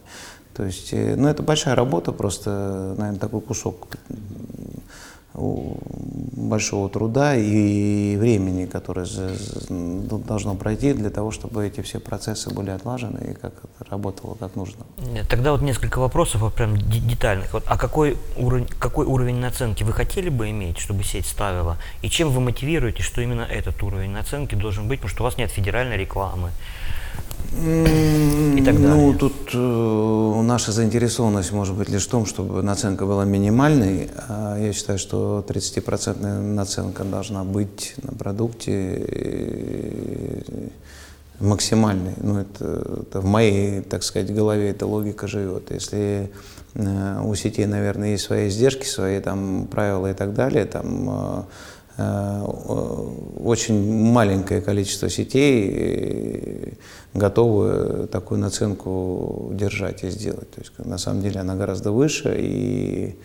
[0.59, 3.87] То есть, э, ну, это большая работа, просто, наверное, такой кусок
[5.39, 9.07] большого труда и времени, которое
[9.69, 13.53] должно пройти для того, чтобы эти все процессы были отлажены и как
[13.91, 14.85] работало как нужно.
[15.29, 17.53] Тогда вот несколько вопросов вот прям детальных.
[17.53, 21.77] Вот, а какой уровень, какой уровень наценки вы хотели бы иметь, чтобы сеть ставила?
[22.03, 25.37] И чем вы мотивируете, что именно этот уровень наценки должен быть, потому что у вас
[25.39, 26.51] нет федеральной рекламы?
[27.53, 28.95] и так далее.
[28.95, 34.11] Ну, тут э, наша заинтересованность может быть лишь в том, чтобы наценка была минимальной.
[34.29, 40.69] А я считаю, что 30% наценка должна быть на продукте э,
[41.39, 42.15] максимальной.
[42.17, 45.71] Ну, это, это в моей, так сказать, голове эта логика живет.
[45.71, 46.31] Если
[46.75, 52.43] э, у сетей, наверное, есть свои издержки, свои там правила и так далее, там э,
[53.37, 56.79] очень маленькое количество сетей
[57.15, 60.51] готовы такую наценку держать и сделать.
[60.51, 63.17] То есть на самом деле она гораздо выше, и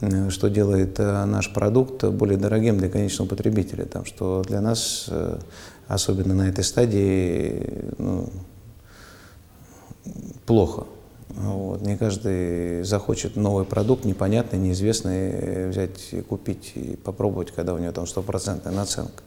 [0.00, 3.84] э, что делает наш продукт более дорогим для конечного потребителя.
[3.84, 5.08] Там, что для нас,
[5.88, 8.28] особенно на этой стадии, ну,
[10.46, 10.86] плохо.
[11.34, 11.80] Вот.
[11.80, 17.78] Не каждый захочет новый продукт, непонятный, неизвестный, э, взять и купить и попробовать, когда у
[17.78, 19.22] него там стопроцентная наценка.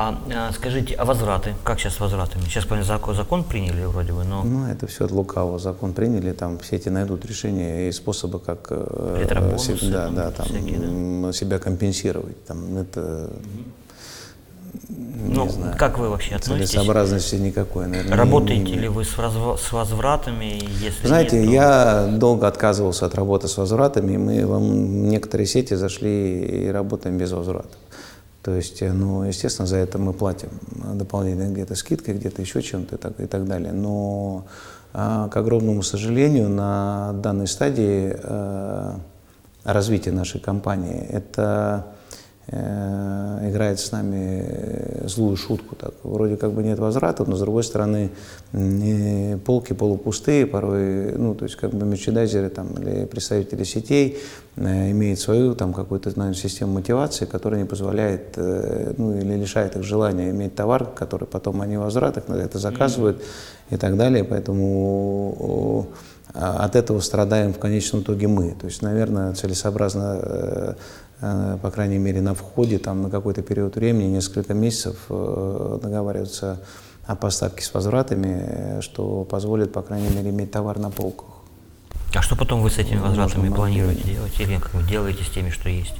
[0.00, 1.56] А, а скажите, а возвраты?
[1.64, 2.42] Как сейчас с возвратами?
[2.42, 4.44] Сейчас, понятно, закон, закон приняли вроде бы, но...
[4.44, 5.58] Ну, это все от лукавого.
[5.58, 9.26] Закон приняли, там все эти найдут решения и способы, как э,
[9.90, 11.32] да, да, там, всякие, да?
[11.32, 12.44] себя компенсировать.
[12.44, 13.28] Там, это...
[14.88, 15.74] Ну, знаю.
[15.76, 16.70] как вы вообще относитесь?
[16.70, 18.16] Целесообразности никакой, наверное.
[18.16, 19.60] Работаете не, не, ли вы с, разв...
[19.60, 20.60] с возвратами?
[20.80, 21.52] Если Знаете, нет, то...
[21.52, 24.16] я долго отказывался от работы с возвратами.
[24.16, 27.72] Мы в некоторые сети зашли и работаем без возвратов.
[28.48, 30.48] То есть, э, ну, естественно, за это мы платим
[30.94, 33.72] дополнительно где-то скидкой, где-то еще чем-то и так, и так далее.
[33.72, 34.46] Но,
[34.94, 39.00] а, к огромному сожалению, на данной стадии а,
[39.64, 41.97] развития нашей компании это Э,
[42.50, 45.76] играет с нами э, злую шутку.
[45.76, 45.92] Так.
[46.02, 48.10] Вроде как бы нет возврата, но с другой стороны
[49.44, 54.18] полки полупустые порой, ну то есть как бы мерчендайзеры там, или представители сетей
[54.56, 59.82] э, имеют свою там какую-то наверное, систему мотивации, которая не позволяет, ну или лишает их
[59.82, 63.74] желания иметь товар, который потом они возвратах это заказывают mm-hmm.
[63.74, 65.88] и так далее, поэтому
[66.34, 68.52] от этого страдаем в конечном итоге мы.
[68.52, 70.76] То есть, наверное, целесообразно
[71.20, 76.60] Э, по крайней мере, на входе там, на какой-то период времени, несколько месяцев, э, договариваться
[77.06, 81.26] о поставке с возвратами, э, что позволит, по крайней мере, иметь товар на полках.
[82.14, 84.40] А что потом вы с этими возвратами планируете делать?
[84.40, 85.94] Или как вы делаете с теми, что есть?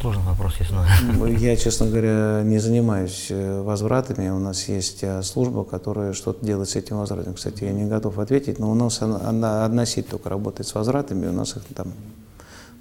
[0.00, 1.38] Сложный вопрос, я знаю.
[1.38, 4.28] Я, честно говоря, не занимаюсь э, возвратами.
[4.28, 7.32] У нас есть э, служба, которая что-то делает с этим возвратом.
[7.32, 11.26] Кстати, я не готов ответить, но у нас одна, одна сеть только работает с возвратами.
[11.28, 11.94] У нас их там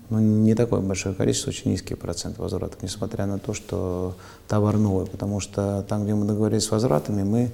[0.10, 4.18] ну, не такое большое количество, очень низкий процент возвратов, несмотря на то, что
[4.50, 5.08] товар новый.
[5.08, 7.52] Потому что там, где мы договорились с возвратами, мы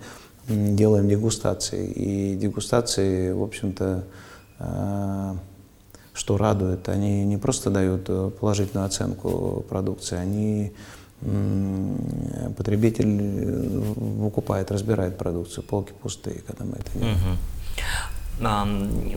[0.47, 1.85] делаем дегустации.
[1.85, 4.03] И дегустации, в общем-то,
[4.57, 5.33] э,
[6.13, 6.89] что радует.
[6.89, 10.73] Они не просто дают э, положительную оценку продукции, они
[12.57, 17.17] потребитель э, выкупает, разбирает продукцию, полки пустые, когда мы это делаем.
[17.17, 17.37] Угу.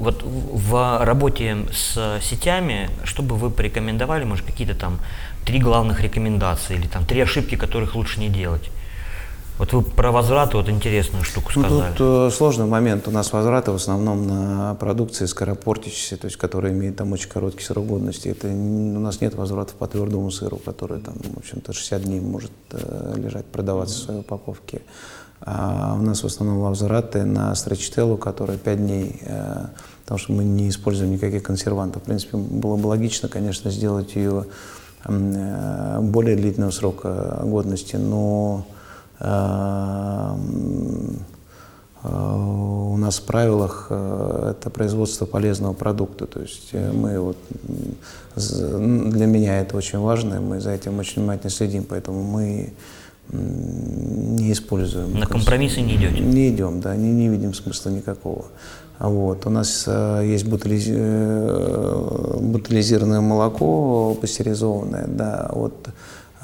[0.01, 4.99] Вот в работе с сетями, что бы вы порекомендовали, может, какие-то там
[5.47, 8.71] три главных рекомендации или там три ошибки, которых лучше не делать?
[9.59, 11.73] Вот вы про возвраты вот интересную штуку сказали.
[11.73, 13.07] Ну, тут э, сложный момент.
[13.07, 17.63] У нас возвраты в основном на продукции скоропортящейся, то есть которая имеет там очень короткий
[17.63, 18.29] срок годности.
[18.29, 22.51] Это, у нас нет возвратов по твердому сыру, который там, в общем-то, 60 дней может
[22.73, 24.83] э, лежать, продаваться в своей упаковке.
[25.41, 29.67] А у нас в основном возвраты на строчителлу, которая 5 дней э,
[30.05, 32.03] потому что мы не используем никаких консервантов.
[32.03, 34.47] В принципе, было бы логично, конечно, сделать ее
[35.05, 38.67] э, более длительного срока годности, но
[42.05, 46.27] у нас в правилах это производство полезного продукта.
[46.27, 47.37] То есть мы вот,
[48.37, 52.73] для меня это очень важно, мы за этим очень внимательно следим, поэтому мы
[53.33, 55.19] не используем.
[55.19, 56.21] На компромиссы не идете?
[56.21, 58.45] Не идем, да, не, не видим смысла никакого.
[58.99, 59.47] Вот.
[59.47, 60.85] У нас э, есть бутылиз...
[60.89, 65.89] э, бутылизированное молоко пастеризованное, да, вот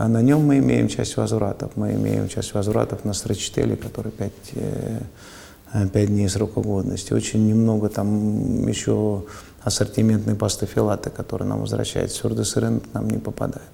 [0.01, 1.73] а на нем мы имеем часть возвратов.
[1.77, 7.13] Мы имеем часть возвратов на строчителе, который 5, э, 5 дней срока годности.
[7.13, 9.25] Очень немного там еще
[9.63, 12.19] ассортиментной пасты филаты, которые нам возвращают.
[12.19, 13.69] Твердый сыр к нам не попадает.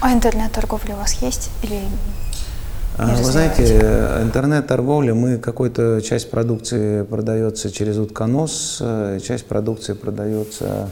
[0.00, 1.80] А интернет-торговля у вас есть или
[2.96, 3.80] а, Вы знаете,
[4.22, 10.86] интернет-торговля, мы какую-то часть продукции продается через утконос, э, часть продукции продается э,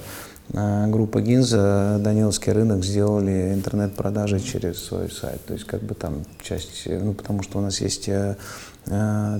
[0.52, 5.44] группа Гинза, Даниловский рынок сделали интернет-продажи через свой сайт.
[5.46, 8.37] То есть как бы там часть, ну потому что у нас есть э,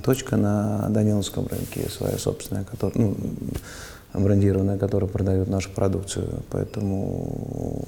[0.05, 3.17] точка на Даниловском рынке своя собственная, которая, ну,
[4.15, 6.43] брендированная, которая продает нашу продукцию.
[6.51, 7.85] Поэтому.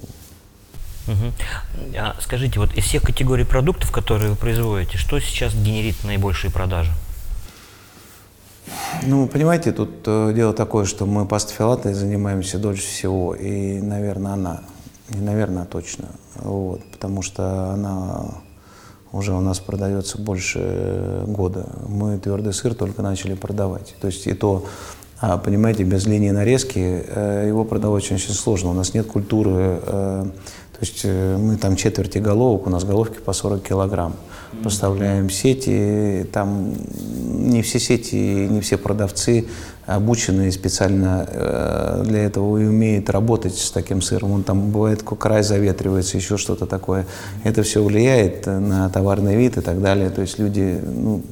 [1.96, 6.90] А скажите, вот из всех категорий продуктов, которые вы производите, что сейчас генерит наибольшие продажи?
[9.02, 14.62] Ну, понимаете, тут э, дело такое, что мы пастофилатой занимаемся дольше всего, и, наверное, она,
[15.11, 18.42] и, наверное, точно, вот, потому что она
[19.12, 21.66] уже у нас продается больше года.
[21.88, 23.94] Мы твердый сыр только начали продавать.
[24.00, 24.66] То есть и то,
[25.20, 28.70] а, понимаете, без линии нарезки э, его продавать очень сложно.
[28.70, 30.26] У нас нет культуры э,
[30.78, 34.14] то есть э, мы там четверти головок, у нас головки по 40 килограмм.
[34.62, 36.74] Поставляем сети, там
[37.46, 39.46] не все сети, не все продавцы
[39.86, 44.32] обучены специально э, для этого и умеют работать с таким сыром.
[44.32, 47.06] Он там бывает край заветривается, еще что-то такое.
[47.42, 50.10] Это все влияет на товарный вид и так далее.
[50.10, 51.22] То есть люди, ну,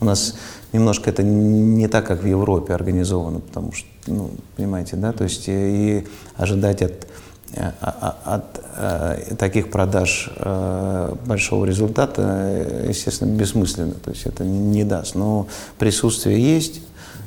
[0.00, 0.36] у нас
[0.72, 5.48] немножко это не так, как в Европе организовано, потому что, ну, понимаете, да, то есть
[5.48, 7.13] и, и ожидать от Э,
[7.56, 13.94] от э, таких продаж э, большого результата, естественно, бессмысленно.
[13.94, 15.14] То есть это не даст.
[15.14, 15.46] Но
[15.78, 16.80] присутствие есть.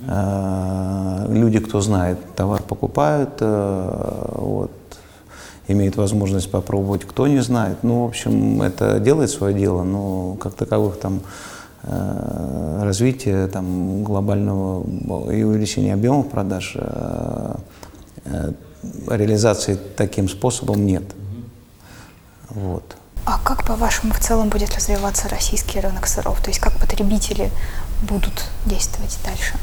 [0.04, 4.72] Люди, кто знает, товар покупают, вот,
[5.68, 7.80] имеет возможность попробовать, кто не знает.
[7.82, 11.22] Ну, в общем, это делает свое дело, но как таковых там
[11.84, 14.86] развития там, глобального
[15.32, 16.78] и увеличения объемов продаж
[19.08, 21.04] реализации таким способом нет.
[22.50, 22.96] Вот.
[23.26, 26.42] А как, по-вашему, в целом будет развиваться российский рынок сыров?
[26.42, 27.52] То есть как потребители
[28.08, 29.56] будут действовать дальше?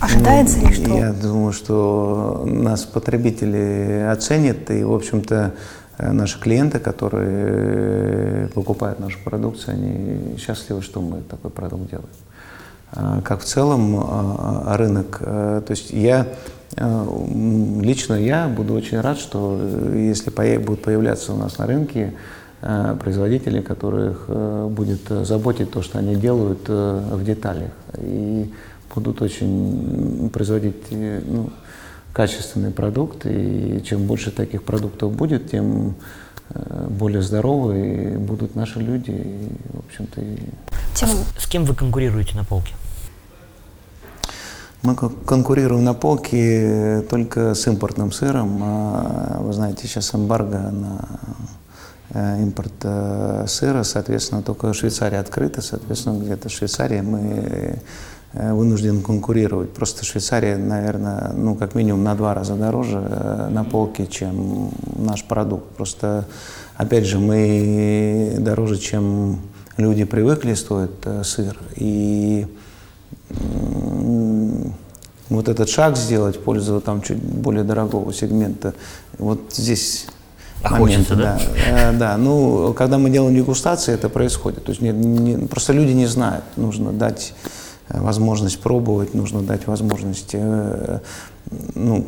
[0.00, 0.98] Ожидается ну, ли что?
[0.98, 5.54] Я думаю, что нас потребители оценят, и, в общем-то,
[5.98, 12.08] наши клиенты, которые покупают нашу продукцию, они счастливы, что мы такой продукт делаем.
[12.90, 19.00] А как в целом а, а, рынок, то есть я Э, лично я буду очень
[19.00, 22.14] рад, что э, если будут появляться у нас на рынке
[22.62, 24.28] э, производители, которых
[24.70, 27.72] будет заботить то, что они делают в деталях.
[27.98, 28.50] И
[28.94, 31.50] будут очень производить ну,
[32.12, 33.26] качественный продукт.
[33.26, 35.94] И чем больше таких продуктов будет, тем
[36.88, 39.10] более здоровые будут наши люди.
[39.10, 40.36] И, в общем-то, и...
[40.94, 41.08] Тем...
[41.38, 42.74] С кем вы конкурируете на полке?
[44.82, 48.58] Мы конкурируем на полке только с импортным сыром.
[48.64, 51.08] А, вы знаете, сейчас эмбарго на
[52.10, 57.78] э, импорт э, сыра, соответственно, только Швейцария открыта, соответственно, где-то в Швейцарии мы
[58.32, 59.72] э, вынуждены конкурировать.
[59.72, 65.76] Просто Швейцария, наверное, ну, как минимум на два раза дороже на полке, чем наш продукт.
[65.76, 66.26] Просто,
[66.74, 69.42] опять же, мы дороже, чем
[69.76, 71.56] люди привыкли, стоит сыр.
[71.76, 72.48] И
[75.28, 78.74] вот этот шаг сделать в пользу там чуть более дорогого сегмента,
[79.18, 80.06] вот здесь
[80.62, 81.38] а момент, хочется, да?
[81.38, 82.16] Да, э, да.
[82.16, 84.64] Ну, когда мы делаем дегустации, это происходит.
[84.64, 86.44] То есть не, не, просто люди не знают.
[86.56, 87.34] Нужно дать
[87.88, 91.00] э, возможность пробовать, нужно дать возможность э,
[91.74, 92.06] ну,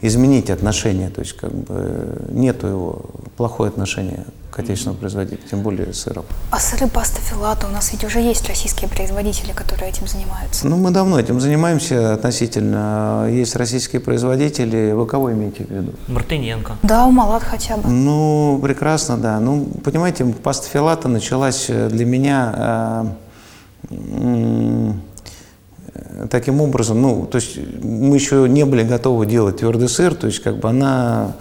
[0.00, 1.10] изменить отношение.
[1.10, 3.02] То есть как бы нету его
[3.36, 4.24] плохое отношение
[4.58, 6.24] к отечественному производителю, тем более сыром.
[6.50, 10.66] А сыры паста филата у нас ведь уже есть российские производители, которые этим занимаются.
[10.66, 13.28] Ну, мы давно этим занимаемся относительно.
[13.30, 14.90] Есть российские производители.
[14.90, 15.92] Вы кого имеете в виду?
[16.08, 16.76] Мартыненко.
[16.82, 17.88] Да, у Малат хотя бы.
[17.88, 19.38] Ну, прекрасно, да.
[19.38, 23.14] Ну, понимаете, паста филата началась для меня
[23.90, 24.92] э,
[26.30, 30.42] таким образом, ну, то есть мы еще не были готовы делать твердый сыр, то есть
[30.42, 31.36] как бы она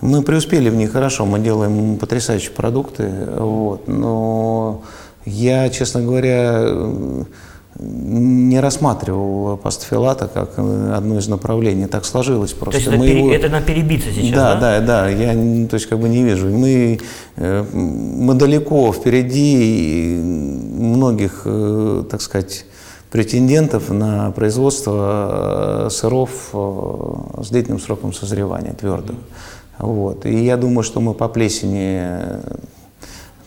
[0.00, 4.82] мы преуспели в ней хорошо, мы делаем потрясающие продукты, вот, но
[5.24, 6.68] я, честно говоря,
[7.78, 11.86] не рассматривал пастофилата как одно из направлений.
[11.86, 12.72] Так сложилось просто.
[12.72, 13.32] То есть это, мы пере, его...
[13.32, 14.54] это на перебиться сейчас, да?
[14.54, 15.08] Да, да, да.
[15.08, 16.48] Я то есть, как бы не вижу.
[16.48, 17.00] Мы,
[17.36, 22.64] э, мы далеко впереди многих, э, так сказать,
[23.10, 29.16] претендентов на производство э, сыров с длительным сроком созревания, твердых.
[29.78, 30.26] Вот.
[30.26, 32.02] И я думаю, что мы по плесени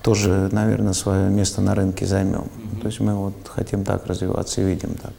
[0.01, 2.45] тоже, наверное, свое место на рынке займем.
[2.81, 5.11] То есть мы вот хотим так развиваться и видим так.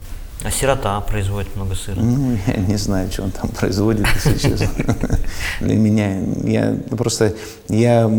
[0.43, 2.01] А сирота производит много сыра?
[2.01, 4.97] Ну, я не знаю, что он там производит, если честно.
[5.61, 7.35] Для меня, я просто,
[7.69, 8.11] я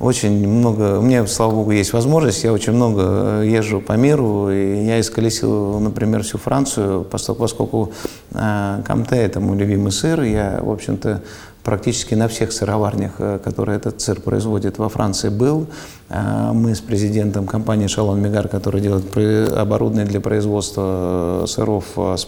[0.00, 4.84] очень много, у меня, слава богу, есть возможность, я очень много езжу по миру, и
[4.84, 7.92] я исколесил, например, всю Францию, поскольку, поскольку
[8.32, 11.22] э, Камте– это мой любимый сыр, я, в общем-то,
[11.68, 15.66] практически на всех сыроварнях, э, которые этот сыр производит во Франции, был.
[16.08, 19.16] Э, мы с президентом компании «Шалон Мигар», которая делает
[19.52, 22.26] оборудование для производства э, сыров с,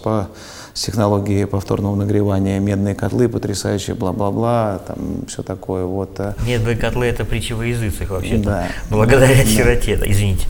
[0.73, 5.85] с технологией повторного нагревания, медные котлы потрясающие, бла-бла-бла, там все такое.
[5.85, 6.19] Вот.
[6.45, 8.67] Медные котлы– это притча во языцах вообще-то, да.
[8.89, 9.45] благодаря да.
[9.45, 10.47] сироте, извините.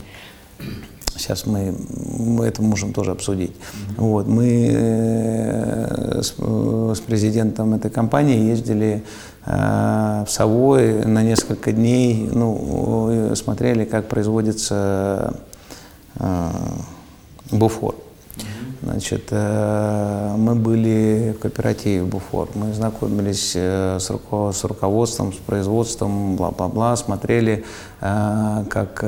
[1.16, 1.74] Сейчас мы,
[2.18, 3.50] мы это можем тоже обсудить.
[3.50, 3.94] Mm-hmm.
[3.98, 9.04] Вот, мы э, с, с президентом этой компании ездили
[9.44, 15.34] э, в Совой на несколько дней, ну, смотрели, как производится
[16.16, 16.48] э,
[17.50, 17.94] буфор.
[18.82, 24.10] Значит, э, мы были в кооперативе «Буфор», мы знакомились э, с,
[24.64, 27.64] руководством, с производством, бла-бла-бла, смотрели,
[28.00, 29.04] э, как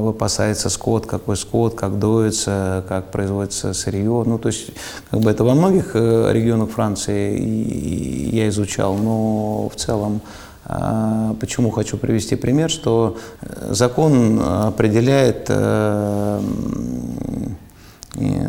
[0.00, 4.22] выпасается скот, какой скот, как доится, как производится сырье.
[4.24, 4.70] Ну, то есть,
[5.10, 7.38] как бы это во многих регионах Франции
[8.34, 10.22] я изучал, но в целом
[11.40, 13.16] Почему хочу привести пример, что
[13.70, 15.50] закон определяет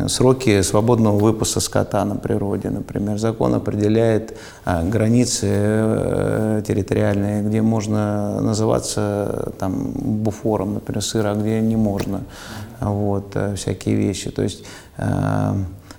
[0.08, 3.18] сроки свободного выпуска скота на природе, например.
[3.18, 11.60] Закон определяет а, границы э, территориальные, где можно называться там, буфором, например, сыра, а где
[11.60, 12.22] не можно.
[12.80, 14.30] Вот, э, всякие вещи.
[14.30, 14.64] То есть,
[14.98, 15.54] э,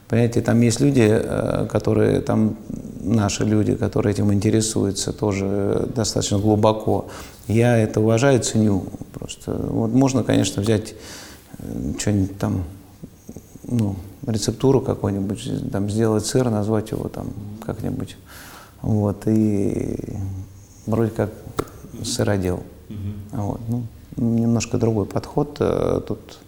[0.07, 1.21] понимаете, там есть люди,
[1.69, 2.55] которые, там
[3.01, 7.07] наши люди, которые этим интересуются тоже достаточно глубоко.
[7.47, 9.51] Я это уважаю, ценю просто.
[9.51, 10.95] Вот можно, конечно, взять
[11.99, 12.63] что-нибудь там
[13.68, 13.95] ну,
[14.26, 17.28] рецептуру какую-нибудь, там, сделать сыр, назвать его там
[17.66, 18.18] как-нибудь.
[18.82, 19.97] Вот, и
[20.86, 21.32] вроде как
[22.03, 22.64] сыродел.
[22.89, 23.41] Угу.
[23.41, 23.84] Вот, ну,
[24.18, 26.39] немножко другой подход э, тут.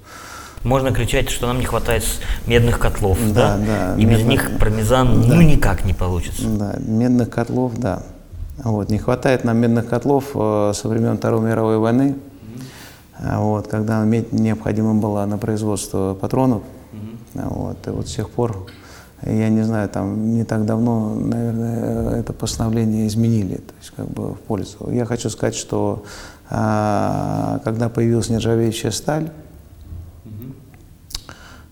[0.64, 2.04] Можно кричать, что нам не хватает
[2.48, 3.58] медных котлов, да?
[3.58, 3.66] да?
[3.66, 5.36] да и медных, без них пармезан да.
[5.36, 6.48] ну никак не получится.
[6.48, 8.04] Да, медных котлов, да.
[8.64, 12.26] Вот, не хватает нам медных котлов э, со времен Второй мировой войны, mm
[13.38, 16.64] вот, когда медь необходима была на производство патронов,
[17.44, 18.68] вот, и вот с тех пор,
[19.22, 24.34] я не знаю, там не так давно, наверное, это постановление изменили, то есть как бы
[24.34, 24.90] в пользу.
[24.92, 26.04] Я хочу сказать, что
[26.50, 29.30] а, когда появилась нержавеющая сталь,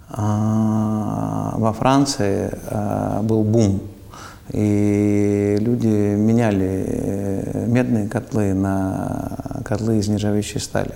[0.09, 3.81] а, во Франции а, был бум,
[4.49, 10.93] и люди меняли э, медные котлы на котлы из нержавеющей стали.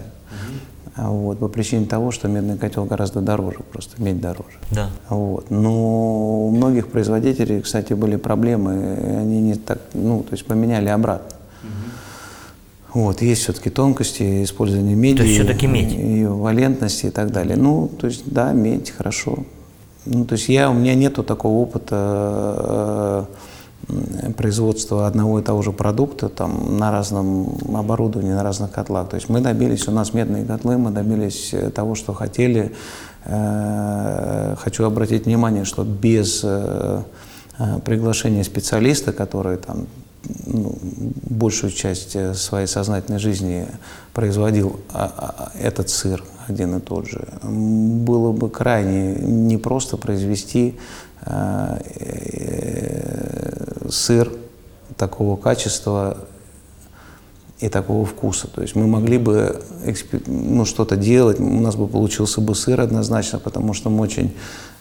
[0.97, 4.57] А вот, по причине того, что медный котел гораздо дороже, просто медь дороже.
[4.71, 4.89] Да.
[5.09, 5.51] Вот.
[5.51, 11.37] Но у многих производителей, кстати, были проблемы, они не так, ну, то есть поменяли обратно.
[11.63, 13.01] Угу.
[13.01, 15.91] Вот, есть все-таки тонкости использования меди, то есть все-таки медь.
[15.91, 17.57] ее валентности и так далее.
[17.57, 19.45] Ну, то есть, да, медь, хорошо.
[20.05, 23.46] Ну, то есть я, у меня нету такого опыта э,
[24.35, 29.09] производства одного и того же продукта там, на разном оборудовании, на разных котлах.
[29.09, 32.73] То есть мы добились, у нас медные котлы, мы добились э, того, что хотели.
[33.25, 37.01] Э, хочу обратить внимание, что без э,
[37.85, 39.87] приглашения специалиста, который там
[40.45, 40.77] ну,
[41.29, 43.67] большую часть своей сознательной жизни
[44.13, 50.75] производил а, а, этот сыр один и тот же, было бы крайне непросто произвести
[53.89, 54.31] сыр
[54.97, 56.17] такого качества
[57.59, 58.47] и такого вкуса.
[58.47, 59.61] То есть мы могли бы
[60.27, 64.35] ну, что-то делать, у нас бы получился бы сыр однозначно, потому что мы очень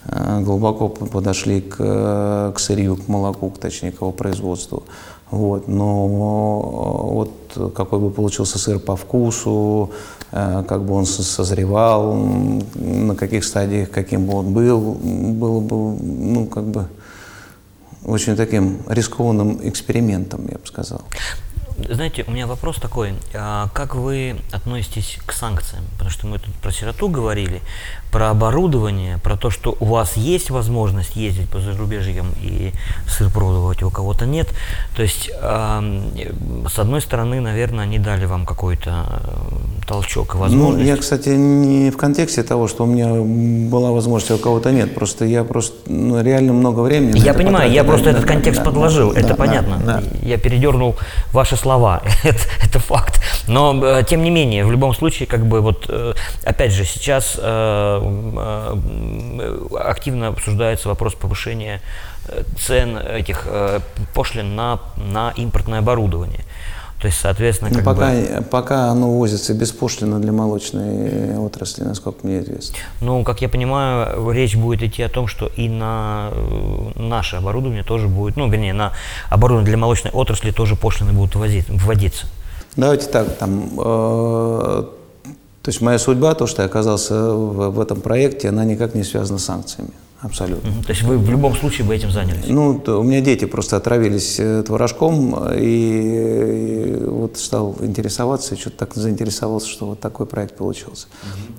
[0.05, 4.83] э, глубоко подошли к, к сырью, к молоку, к, точнее, к его производству.
[5.31, 5.67] Вот.
[5.67, 12.13] Но вот какой бы получился сыр по вкусу, э, как бы он созревал,
[12.75, 16.87] на каких стадиях, каким бы он был, было бы, ну, как бы
[18.05, 21.01] очень таким рискованным экспериментом, я бы сказал.
[21.77, 23.13] Знаете, у меня вопрос такой.
[23.35, 25.83] А как вы относитесь к санкциям?
[25.93, 27.61] Потому что мы тут про сироту говорили,
[28.11, 32.73] про оборудование, про то, что у вас есть возможность ездить по зарубежьям и
[33.07, 34.49] сыр пробовать, у кого-то нет.
[34.95, 40.83] То есть, э, с одной стороны, наверное, они дали вам какой-то э, толчок и возможность.
[40.83, 43.07] Ну, я, кстати, не в контексте того, что у меня
[43.69, 44.93] была возможность, а у кого-то нет.
[44.93, 47.17] Просто я просто ну, реально много времени.
[47.19, 49.77] Я понимаю, я просто да, этот да, контекст да, подложил, да, это да, понятно.
[49.83, 50.03] Да, да.
[50.21, 50.95] Я передернул
[51.31, 53.21] ваши слова, это, это факт.
[53.47, 56.13] Но, э, тем не менее, в любом случае, как бы вот, э,
[56.43, 58.75] опять же, сейчас Э,
[59.79, 61.81] активно обсуждается вопрос повышения
[62.59, 63.47] цен этих
[64.13, 66.43] пошлин на, на импортное оборудование.
[66.99, 68.43] То есть, соответственно, как пока, бы...
[68.49, 72.75] пока оно возится беспошлино для молочной отрасли, насколько мне известно.
[73.01, 76.31] Ну, как я понимаю, речь будет идти о том, что и на
[76.95, 78.93] наше оборудование тоже будет, ну, вернее, на
[79.29, 82.25] оборудование для молочной отрасли тоже пошлины будут вводиться.
[82.75, 84.83] Давайте так, там э,
[85.67, 89.03] то есть моя судьба, то, что я оказался в, в этом проекте, она никак не
[89.03, 89.91] связана с санкциями.
[90.19, 90.71] Абсолютно.
[90.83, 92.45] То есть вы в любом случае бы этим занялись?
[92.47, 98.77] Ну, у меня дети просто отравились э, творожком, и, и вот стал интересоваться, и что-то
[98.77, 101.07] так заинтересовался, что вот такой проект получился.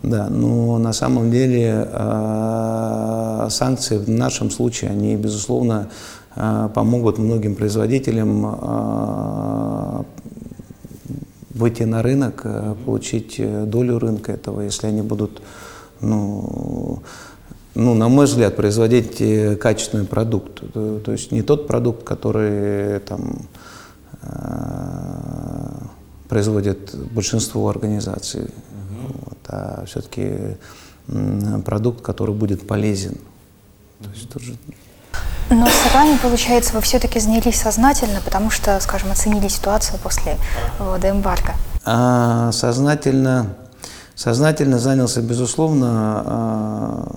[0.03, 0.11] Угу.
[0.11, 5.91] Да, но на самом деле э, санкции в нашем случае, они, безусловно,
[6.35, 10.03] э, помогут многим производителям э,
[11.59, 15.43] выйти на рынок, э, получить э, долю рынка этого, если они будут,
[16.01, 17.03] ну,
[17.79, 20.63] ну, на мой взгляд, производить э, качественный продукт.
[20.73, 23.49] То есть не тот продукт, который там
[26.29, 29.15] производит большинство организаций, угу.
[29.27, 30.57] вот, а все-таки
[31.65, 33.17] продукт, который будет полезен.
[34.03, 34.57] То есть тоже
[35.51, 40.37] но с вами, получается, вы все-таки занялись сознательно, потому что, скажем, оценили ситуацию после
[40.79, 41.55] ввода эмбарго.
[41.87, 43.57] А, сознательно,
[44.19, 47.09] сознательно занялся, безусловно, а,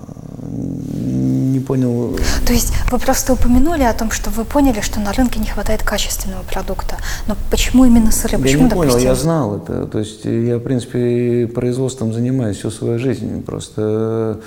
[0.42, 2.16] не понял.
[2.46, 5.82] То есть вы просто упомянули о том, что вы поняли, что на рынке не хватает
[5.82, 6.96] качественного продукта.
[7.26, 8.38] Но почему именно сыры?
[8.38, 8.92] Почему, я не допустим?
[8.92, 9.86] понял, я знал это.
[9.86, 13.42] То есть я, в принципе, производством занимаюсь всю свою жизнь.
[13.42, 14.40] Просто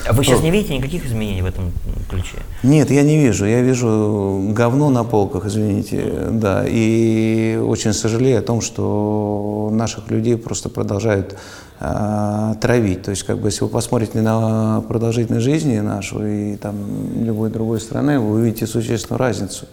[0.07, 1.71] а вы сейчас не видите никаких изменений в этом
[2.09, 2.37] ключе?
[2.63, 3.45] Нет, я не вижу.
[3.45, 6.63] Я вижу говно на полках, извините, да.
[6.67, 11.35] И очень сожалею о том, что наших людей просто продолжают
[11.79, 13.03] э, травить.
[13.03, 16.75] То есть, как бы, если вы посмотрите на продолжительность жизни нашу и там
[17.23, 19.65] любой другой страны, вы увидите существенную разницу.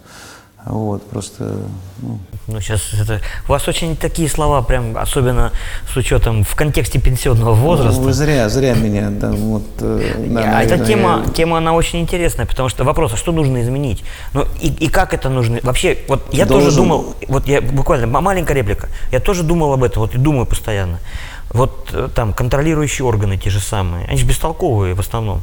[0.65, 1.55] Вот, просто,
[2.01, 2.19] ну.
[2.47, 3.21] ну, сейчас это...
[3.47, 5.51] У вас очень такие слова, прям, особенно
[5.91, 7.99] с учетом в контексте пенсионного возраста.
[7.99, 9.63] Ну, вы зря, зря меня, да, вот...
[9.79, 11.31] Э, да, Эта тема, я...
[11.31, 14.03] тема, она очень интересная, потому что вопрос, а что нужно изменить?
[14.33, 15.59] Ну, и, и как это нужно?
[15.63, 16.67] Вообще, вот я Должен...
[16.67, 20.45] тоже думал, вот я буквально, маленькая реплика, я тоже думал об этом, вот и думаю
[20.45, 20.99] постоянно.
[21.51, 25.41] Вот э, там контролирующие органы те же самые, они же бестолковые в основном.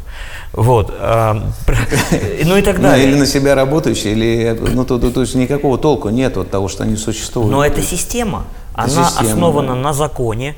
[0.52, 0.94] Вот.
[0.98, 1.34] А,
[2.44, 3.07] ну и так далее.
[3.07, 6.50] Ну, или на себя работающие, или ну, то, то, то есть никакого толку нет от
[6.50, 7.50] того, что они существуют.
[7.50, 9.74] Но эта система, она система, основана да.
[9.74, 10.54] на законе,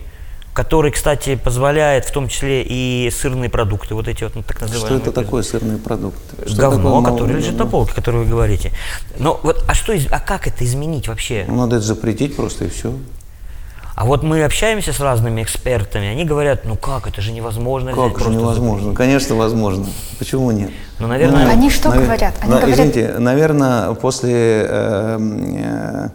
[0.53, 5.01] который, кстати, позволяет в том числе и сырные продукты, вот эти вот ну, так называемые.
[5.01, 6.49] Что это такое сырные продукты?
[6.49, 8.73] Что Говно, такое которое лежит на полке, которое вы говорите.
[9.19, 11.47] Но вот, а что, а как это изменить вообще?
[11.49, 12.93] Надо это запретить просто и все.
[13.99, 17.93] А вот мы общаемся с разными экспертами, они говорят, ну как, это же невозможно.
[17.93, 18.91] Как же невозможно?
[18.91, 18.97] Запретить.
[18.97, 19.87] Конечно, возможно.
[20.21, 20.71] Почему нет?
[21.01, 21.47] Ну, наверное...
[21.47, 22.05] Ну, они что навер...
[22.05, 22.35] говорят?
[22.41, 22.79] Они на, говорят...
[22.79, 24.69] Извините, наверное, после...
[24.69, 26.09] Э, э,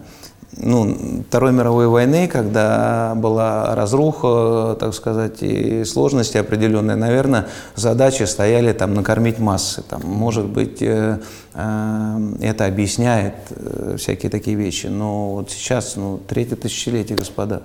[0.56, 8.72] ну, Второй мировой войны, когда была разруха, так сказать, и сложности определенные, наверное, задачи стояли
[8.72, 9.82] там накормить массы.
[9.82, 11.18] Там, может быть, э,
[11.54, 14.86] э, это объясняет э, всякие такие вещи.
[14.86, 17.62] Но вот сейчас, ну, третье тысячелетие, господа.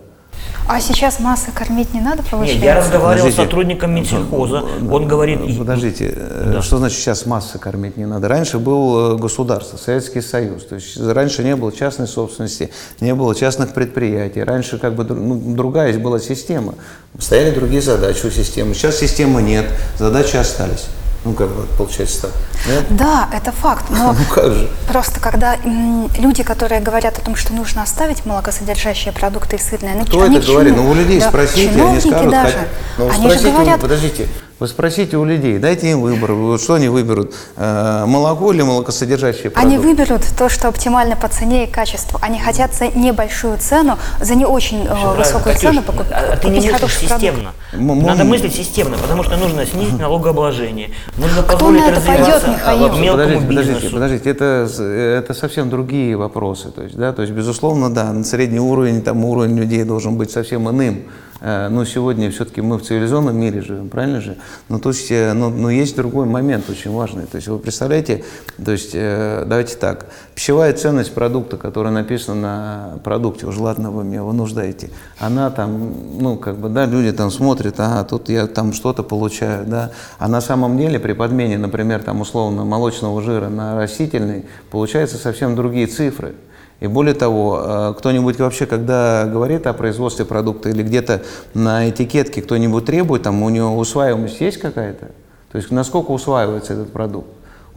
[0.67, 2.55] А сейчас массы кормить не надо повышать?
[2.55, 3.43] Нет, я разговаривал с Подождите.
[3.43, 5.39] сотрудником Минсельхоза, он говорит...
[5.57, 6.61] Подождите, э, Да.
[6.61, 8.27] что значит сейчас массы кормить не надо?
[8.27, 10.65] Раньше был э, государство, Советский Союз.
[10.65, 12.69] То есть раньше не было частной собственности,
[12.99, 14.43] не было частных предприятий.
[14.43, 16.75] Раньше как бы ну, другая была система.
[17.17, 18.75] Стояли другие задачи у системы.
[18.75, 19.65] Сейчас системы нет,
[19.97, 20.85] задачи остались.
[21.25, 22.31] Ну, как бы получается так.
[22.67, 22.85] Нет?
[22.97, 24.69] Да, это факт, но Ну как же?
[24.87, 29.91] просто когда м, люди, которые говорят о том, что нужно оставить молокосодержащие продукты и сырные,
[29.95, 30.75] они, Кто они это говорит?
[30.77, 32.31] Ну, у людей Да, спросите, они чиновники скажут.
[32.31, 32.45] даже.
[32.53, 32.67] хотя-
[32.97, 34.27] Ну, они спросите, же говорят, подождите,
[34.59, 39.51] вы спросите у людей, дайте им выбор, вот что они выберут, э, молоко или молокосодержащие
[39.51, 39.75] продукты?
[39.75, 42.19] Они выберут то, что оптимально по цене и качеству.
[42.21, 46.49] Они хотят за небольшую цену, за не очень э, высокую Катюш, цену покуп- а ты
[46.49, 46.93] не мыслишь продукт.
[46.93, 47.51] системно.
[47.71, 52.85] М- Надо мыслить системно, потому что нужно снизить налогообложение, нужно на позволить это пойдет, Михаил?
[52.85, 53.93] а, мелкому подождите, подождите, бизнесу.
[53.93, 56.69] подождите, это, это совсем другие вопросы.
[56.71, 60.31] То есть, да, то есть, безусловно, да, на средний уровень, там уровень людей должен быть
[60.31, 61.03] совсем иным.
[61.41, 64.37] Э, Но сегодня все-таки мы в цивилизованном мире живем, правильно же?
[64.67, 67.25] Но, то есть, э, но, но есть другой момент очень важный.
[67.25, 68.23] То есть вы представляете,
[68.63, 74.03] то есть э, давайте так, пищевая ценность продукта, которая написана на продукте, уж ладно вы
[74.03, 78.73] меня вынуждаете, она там, ну как бы, да, люди там смотрят, ага, тут я там
[78.73, 83.75] что-то получаю, да, а на самом деле при подмене, например, там условно молочного жира на
[83.77, 86.35] растительный, получаются совсем другие цифры.
[86.79, 91.23] И более того, э, кто-нибудь вообще, когда говорит о производстве продукта или где-то
[91.53, 95.07] на этикетке кто-нибудь требует, там у него усваиваемость есть какая-то?
[95.51, 97.27] То есть насколько усваивается этот продукт?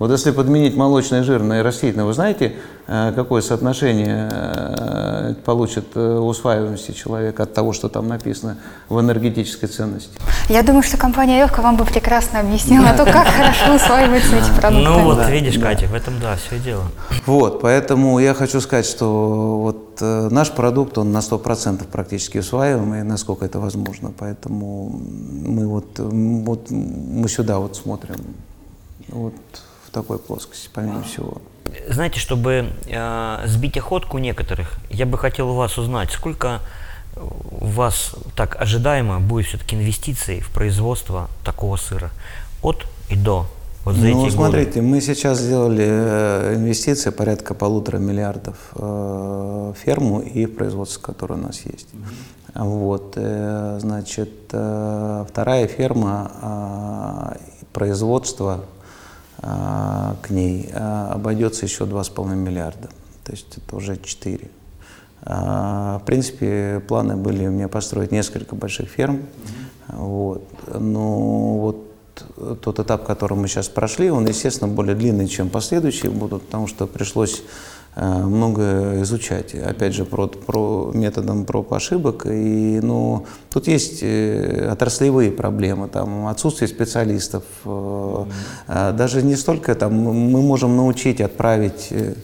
[0.03, 2.57] Вот если подменить молочный жир на растительный, вы знаете,
[2.89, 9.69] э, какое соотношение э, получит э, усваиваемости человека от того, что там написано в энергетической
[9.69, 10.11] ценности?
[10.49, 14.89] Я думаю, что компания Евка вам бы прекрасно объяснила то, как хорошо усваиваются эти продукты.
[14.89, 16.83] Ну вот, видишь, Катя, в этом да, все дело.
[17.25, 23.45] Вот, поэтому я хочу сказать, что вот наш продукт, он на 100% практически усваиваемый, насколько
[23.45, 24.11] это возможно.
[24.19, 25.01] Поэтому
[25.47, 28.17] мы вот, вот мы сюда вот смотрим,
[29.07, 29.35] вот
[29.93, 31.41] такой плоскости, помимо всего.
[31.89, 36.61] Знаете, чтобы э, сбить охотку некоторых, я бы хотел у вас узнать, сколько
[37.17, 42.11] у вас так ожидаемо будет все-таки инвестиций в производство такого сыра
[42.63, 43.47] от и до
[43.85, 49.77] вот за ну, эти смотрите, мы сейчас сделали э, инвестиции порядка полутора миллиардов э, в
[49.77, 51.89] ферму и в производство, которое у нас есть.
[52.55, 57.37] Вот, э, значит, э, вторая ферма,
[57.73, 58.82] производство э,
[59.43, 62.89] к ней э, обойдется еще 2,5 миллиарда.
[63.25, 64.51] То есть это уже 4.
[65.25, 69.23] А, В принципе, планы были у меня построить несколько больших ферм.
[69.89, 70.49] Вот.
[70.73, 71.89] Но вот
[72.61, 76.87] тот этап, который мы сейчас прошли, он, естественно, более длинный, чем последующие будут, потому что
[76.87, 77.43] пришлось
[77.95, 82.25] много изучать, опять же, про, про методом проб ошибок.
[82.27, 87.45] И, ну, тут есть э, отраслевые проблемы, там, отсутствие специалистов.
[87.65, 88.25] э,
[88.69, 92.15] э, Даже не столько там, мы можем научить, отправить э,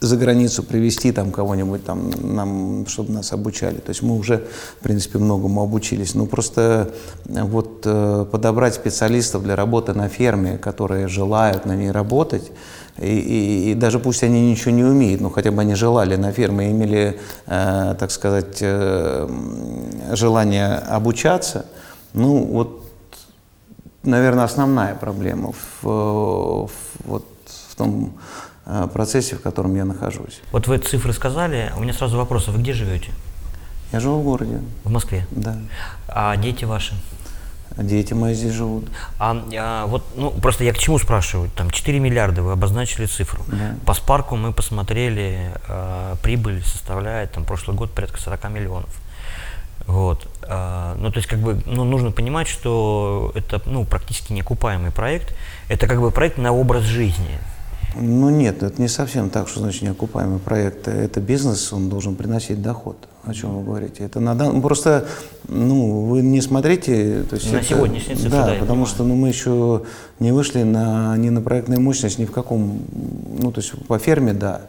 [0.00, 3.76] за границу привести там кого-нибудь там нам, чтобы нас обучали.
[3.76, 4.38] То есть мы уже,
[4.80, 6.14] в принципе, многому обучились.
[6.14, 6.90] Но просто
[7.26, 12.50] э, вот э, подобрать специалистов для работы на ферме, которые желают на ней работать,
[12.98, 16.32] и, и- и даже пусть они ничего не умеют, но хотя бы они желали на
[16.32, 19.28] ферме, имели, э, так сказать, э,
[20.12, 21.64] желание обучаться,
[22.14, 22.84] ну вот
[24.02, 26.70] наверное, основная проблема в, в-
[27.04, 27.24] вот,
[27.70, 28.12] в том
[28.66, 30.40] э, процессе, в котором я нахожусь.
[30.52, 33.10] Вот вы цифры сказали, у меня сразу вопрос, а вы где живете?
[33.92, 35.26] Я живу в городе, В Москве.
[35.30, 35.56] да.
[36.08, 36.94] А дети ваши?
[37.76, 38.86] Дети мои здесь живут.
[39.18, 41.50] А, а, вот, ну, просто я к чему спрашиваю?
[41.50, 43.42] Там 4 миллиарда, вы обозначили цифру.
[43.46, 43.76] Да.
[43.86, 48.90] По спарку мы посмотрели, э, прибыль составляет, там, прошлый год порядка 40 миллионов.
[49.86, 50.28] Вот.
[50.42, 55.34] А, ну, то есть, как бы, ну, нужно понимать, что это, ну, практически неокупаемый проект.
[55.68, 57.38] Это, как бы, проект на образ жизни.
[57.96, 60.86] Ну нет, это не совсем так, что значит неокупаемый проект.
[60.86, 62.96] Это бизнес, он должен приносить доход.
[63.24, 64.04] О чем вы говорите?
[64.04, 65.06] Это надо, ну, просто,
[65.46, 69.14] ну, вы не смотрите, то есть На это- сегодняшние цифры, да, да, потому что, ну,
[69.14, 69.82] мы еще
[70.20, 72.80] не вышли на ни на проектную мощность, ни в каком,
[73.38, 74.62] ну, то есть по ферме, да,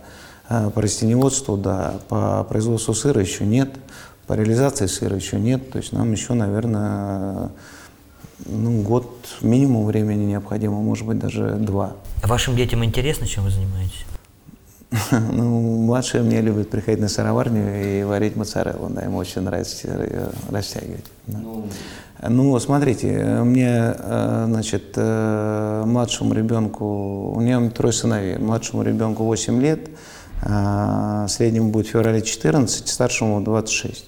[0.49, 3.69] а по растениеводству, да, по производству сыра еще нет,
[4.27, 7.51] по реализации сыра еще нет, то есть нам еще, наверное,
[8.45, 9.07] ну, год
[9.41, 11.93] минимум времени необходимо, может быть, даже два.
[12.23, 14.05] Вашим детям интересно, чем вы занимаетесь?
[15.11, 20.29] Ну, младшие мне любят приходить на сыроварню и варить моцареллу, да, им очень нравится ее
[20.49, 21.05] растягивать.
[21.27, 21.39] да.
[22.29, 23.07] Ну, смотрите,
[23.43, 29.89] мне, э, значит, э, младшему ребенку, у меня трое сыновей, младшему ребенку 8 лет,
[30.43, 34.05] а среднему будет в феврале 14, старшему 26.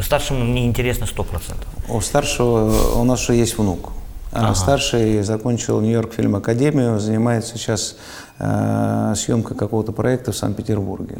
[0.00, 1.54] Старшему мне интересно 100%.
[1.88, 3.92] У старшего у нас уже есть внук.
[4.32, 7.96] А Старший закончил Нью-Йорк фильм Академию, занимается сейчас
[8.38, 11.18] э, съемкой какого-то проекта в Санкт-Петербурге.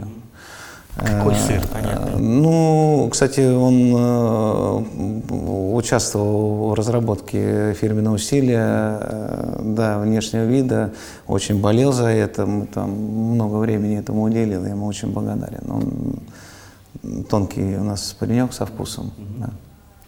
[0.97, 2.19] Какой Э, сыр, понятно.
[2.19, 10.93] Ну, кстати, он э, участвовал в разработке фирменного стиля, э, да, внешнего вида,
[11.27, 15.69] очень болел за это, мы там много времени этому уделил, я ему очень благодарен.
[15.69, 19.13] Он тонкий у нас паренек со вкусом.
[19.39, 19.51] да.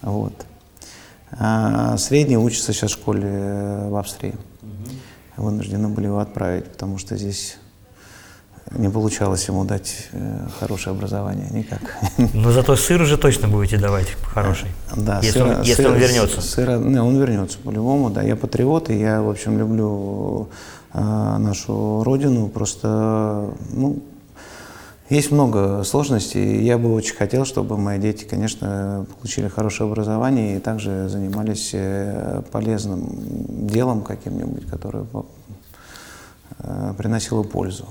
[0.02, 0.46] Вот.
[1.32, 4.34] А средний учится сейчас в школе э, в Австрии.
[5.36, 7.58] Вынуждены были его отправить, потому что здесь
[8.72, 11.80] не получалось ему дать э, хорошее образование никак.
[12.34, 14.68] Но зато сыр уже точно будете давать хороший.
[14.96, 16.40] Да, если, сыра- он, если он сыра- вернется.
[16.40, 18.22] Сыра, не, он вернется по-любому, да.
[18.22, 20.48] Я патриот, и я, в общем, люблю
[20.94, 22.48] э, нашу родину.
[22.48, 24.02] Просто, ну,
[25.08, 26.58] есть много сложностей.
[26.58, 31.70] и Я бы очень хотел, чтобы мои дети, конечно, получили хорошее образование и также занимались
[31.72, 33.06] э, полезным
[33.68, 35.06] делом каким-нибудь, которое
[36.58, 37.86] э, приносило пользу.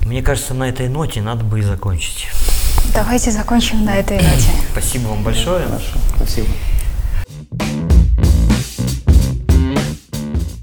[0.00, 2.28] Мне кажется, на этой ноте надо бы и закончить.
[2.92, 4.50] Давайте закончим на этой ноте.
[4.72, 5.66] Спасибо вам большое.
[5.66, 6.48] Хорошо, спасибо.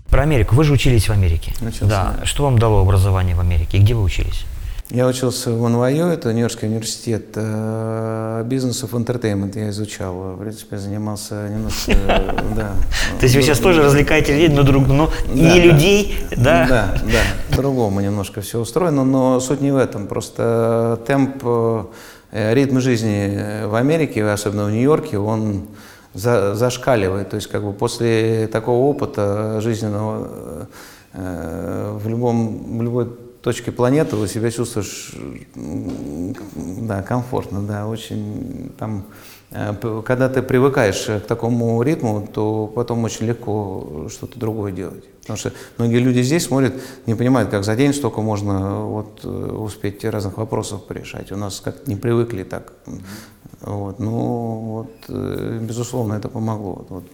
[0.09, 0.55] Про Америку.
[0.55, 1.53] Вы же учились в Америке.
[1.61, 2.15] Учился, да.
[2.19, 2.25] да.
[2.25, 3.77] Что вам дало образование в Америке?
[3.77, 4.45] И где вы учились?
[4.93, 10.35] Я учился в NYU, это Нью-Йоркский университет, э, бизнес of entertainment я изучал.
[10.35, 11.95] В принципе, занимался немножко,
[12.55, 12.73] да.
[13.19, 16.67] То есть вы сейчас тоже развлекаете людей, но друг, но не людей, да?
[16.69, 20.05] Да, да, по-другому немножко все устроено, но суть не в этом.
[20.05, 25.69] Просто темп, э, ритм жизни в Америке, особенно в Нью-Йорке, он
[26.13, 27.31] за- зашкаливает.
[27.31, 30.67] То есть как бы после такого опыта жизненного
[31.13, 33.07] э, в, любом, в любой
[33.43, 35.13] точке планеты вы себя чувствуешь
[35.53, 39.05] да, комфортно, да, очень там
[39.51, 45.03] э, когда ты привыкаешь к такому ритму, то потом очень легко что-то другое делать.
[45.21, 46.73] Потому что многие люди здесь смотрят,
[47.05, 51.31] не понимают, как за день столько можно вот, э, успеть разных вопросов порешать.
[51.31, 52.73] У нас как не привыкли так.
[53.61, 56.85] Вот, ну, вот, э, безусловно, это помогло.
[56.89, 57.05] Вот,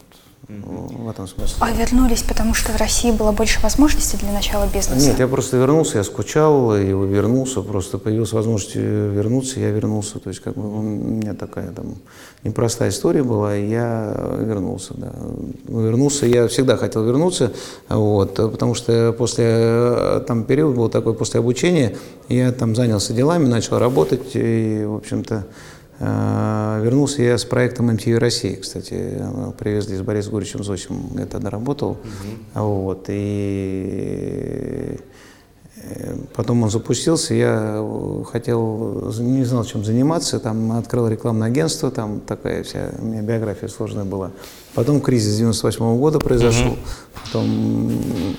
[0.49, 1.55] в этом смысле.
[1.59, 5.07] А вернулись, потому что в России было больше возможностей для начала бизнеса?
[5.07, 10.19] Нет, я просто вернулся, я скучал, и вернулся, просто появилась возможность вернуться, я вернулся.
[10.19, 11.95] То есть как бы у меня такая там
[12.43, 15.13] непростая история была, и я вернулся, да.
[15.67, 17.51] Вернулся, я всегда хотел вернуться,
[17.87, 21.95] вот, потому что после, там период был такой, после обучения,
[22.27, 25.45] я там занялся делами, начал работать, и, в общем-то,
[25.99, 31.49] Вернулся я с проектом MTV России, кстати, э, привезли с Борисом Гурьевичем Зосим, я тогда
[31.49, 31.97] работал,
[32.53, 34.97] вот, и
[35.75, 41.91] э, потом он запустился, я э, хотел, не знал, чем заниматься, там открыл рекламное агентство,
[41.91, 44.31] там такая вся, у меня биография сложная была.
[44.75, 46.77] Потом кризис 98 года произошел,
[47.25, 48.37] потом м,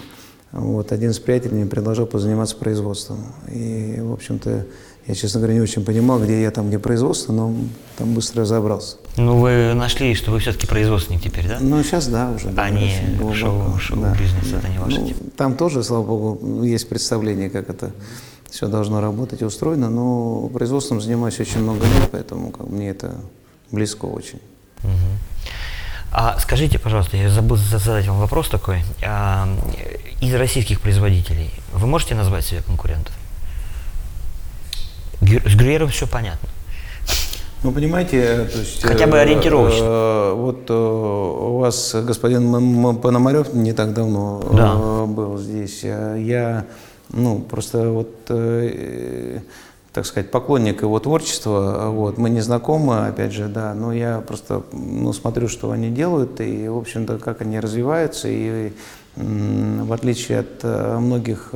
[0.52, 3.18] вот, один из приятелей мне предложил позаниматься производством.
[3.52, 4.64] И, в общем-то,
[5.10, 7.52] я, честно говоря, не очень понимал, где я там, где производство, но
[7.98, 8.96] там быстро разобрался.
[9.16, 11.58] Ну, вы нашли, что вы все-таки производственник теперь, да?
[11.60, 12.48] Ну, сейчас да, уже.
[12.48, 15.12] да, А не глубоко, шоу- шоу-бизнес, это не ваша Ну.
[15.36, 17.90] Там тоже, слава богу, есть представление, как это
[18.50, 23.14] все должно работать и устроено, но производством занимаюсь очень много лет, поэтому как, мне это
[23.72, 24.38] близко очень.
[26.12, 28.82] А скажите, пожалуйста, я забыл за- задать вам вопрос такой.
[29.06, 29.48] А,
[30.20, 33.14] из российских производителей вы можете назвать себе конкурентов?
[35.20, 36.48] С Грюером все понятно.
[37.62, 38.82] Ну, понимаете, то есть...
[38.82, 39.84] Хотя бы э, ориентировочно.
[39.84, 45.04] э, вот э, у вас господин Пономарев не так давно э, Да.
[45.04, 45.82] был здесь.
[45.84, 46.64] А Я,
[47.10, 49.40] ну, просто вот, э,
[49.92, 51.88] так сказать, поклонник его творчества.
[51.90, 52.16] Вот.
[52.16, 56.66] Мы не знакомы, опять же, да, но я просто, ну, смотрю, что они делают, и,
[56.66, 58.72] в общем-то, как они развиваются, и
[59.16, 60.64] в отличие от
[60.98, 61.52] многих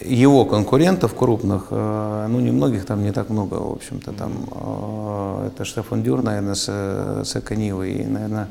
[0.00, 5.64] его конкурентов крупных, э, ну, немногих там не так много, в общем-то, там, э, это
[5.64, 8.48] Штефан Дюр, наверное, с, с Эконивой, и, наверное,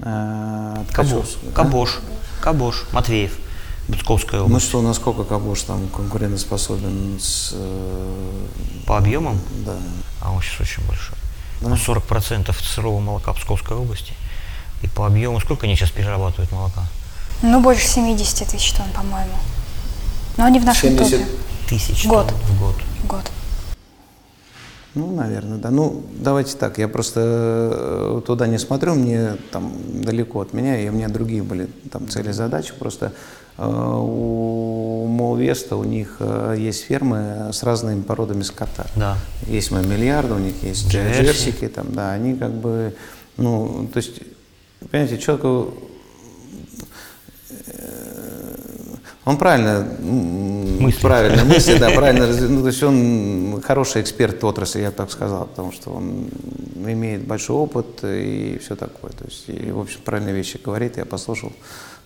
[0.00, 1.52] э, Кабош, да?
[1.54, 2.00] Кабош,
[2.40, 3.38] Кабош, Матвеев,
[3.88, 4.66] Буцковская Ну область.
[4.66, 7.52] что, насколько Кабош там конкурентоспособен с...
[7.54, 8.46] э,
[8.86, 9.76] По объемам, Да.
[10.20, 11.16] а он сейчас очень большой.
[11.60, 14.12] Ну, 40% сырого молока Псковской области.
[14.82, 16.82] И по объему, сколько они сейчас перерабатывают молока?
[17.42, 19.34] Ну, больше 70 тысяч тонн, по-моему.
[20.36, 21.26] Но они в нашем 70 топе.
[21.68, 22.28] Тысяч Год.
[22.28, 22.74] тонн в год.
[23.08, 23.30] Год.
[24.94, 25.70] Ну, наверное, да.
[25.70, 29.72] Ну, давайте так, я просто э, туда не смотрю, мне там
[30.02, 32.74] далеко от меня, и у меня другие были там цели, задачи.
[32.78, 33.12] Просто
[33.56, 38.86] э, у Молвеста у них э, есть фермы с разными породами скота.
[38.94, 39.16] Да.
[39.46, 41.22] Есть миллиарды, у них есть Джерси.
[41.22, 42.94] джерсики, там, да, они как бы,
[43.38, 44.20] ну, то есть,
[44.90, 45.72] понимаете, человеку
[49.24, 51.00] Он правильно, м, Мыслит.
[51.00, 55.12] правильно мыслит, да, правильно, ну, то есть он хороший эксперт в отрасли, я бы так
[55.12, 56.28] сказал, потому что он
[56.76, 61.04] имеет большой опыт и все такое, то есть, и, в общем, правильные вещи говорит, я
[61.04, 61.52] послушал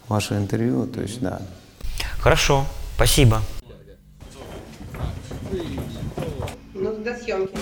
[0.09, 1.41] ваше интервью, то есть, да.
[2.21, 3.41] Хорошо, спасибо.
[6.75, 7.57] Ну, до съемки.